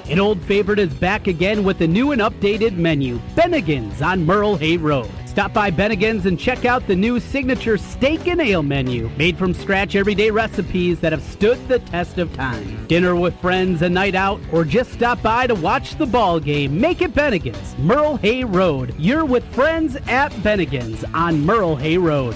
[0.09, 4.55] An old favorite is back again with a new and updated menu Bennigan's on Merle
[4.55, 5.11] Hay Road.
[5.29, 9.53] Stop by Bennigan's and check out the new signature steak and ale menu, made from
[9.53, 12.87] scratch everyday recipes that have stood the test of time.
[12.87, 16.81] Dinner with friends, a night out, or just stop by to watch the ball game.
[16.81, 18.95] Make it Bennigan's, Merle Hay Road.
[18.97, 22.35] You're with friends at Bennigan's on Merle Hay Road.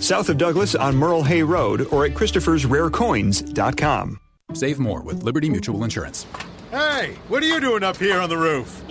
[0.00, 4.20] south of Douglas on Merle Hay Road or at Christopher'sRareCoins.com.
[4.52, 6.26] Save more with Liberty Mutual Insurance.
[6.70, 8.82] Hey, what are you doing up here on the roof?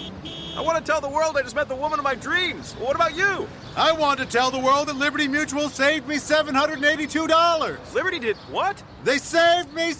[0.55, 2.73] I want to tell the world I just met the woman of my dreams.
[2.73, 3.47] What about you?
[3.77, 7.93] I want to tell the world that Liberty Mutual saved me $782.
[7.93, 8.81] Liberty did what?
[9.05, 9.91] They saved me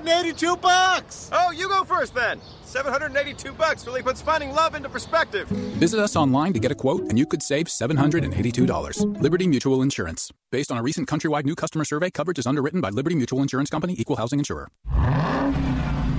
[0.00, 1.28] 782 bucks.
[1.30, 2.40] Oh, you go first then.
[2.62, 5.46] 782 bucks really puts finding love into perspective.
[5.48, 9.20] Visit us online to get a quote and you could save $782.
[9.20, 10.30] Liberty Mutual Insurance.
[10.50, 13.68] Based on a recent countrywide new customer survey, coverage is underwritten by Liberty Mutual Insurance
[13.68, 14.70] Company, Equal Housing Insurer.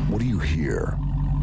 [0.09, 0.99] What do you hear?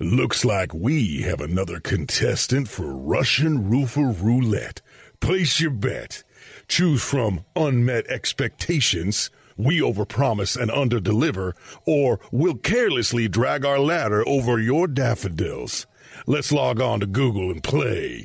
[0.00, 4.80] Looks like we have another contestant for Russian Roofer Roulette.
[5.18, 6.22] Place your bet.
[6.68, 14.60] Choose from unmet expectations, we overpromise and underdeliver, or we'll carelessly drag our ladder over
[14.60, 15.88] your daffodils.
[16.28, 18.24] Let's log on to Google and play.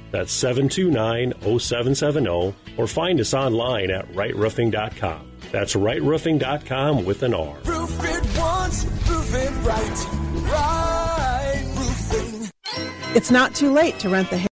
[0.11, 5.31] That's 729 0770, or find us online at rightroofing.com.
[5.51, 7.57] That's rightroofing.com with an R.
[7.65, 10.07] Roof it once, roof it right.
[10.51, 12.49] Right roofing.
[13.15, 14.47] It's not too late to rent the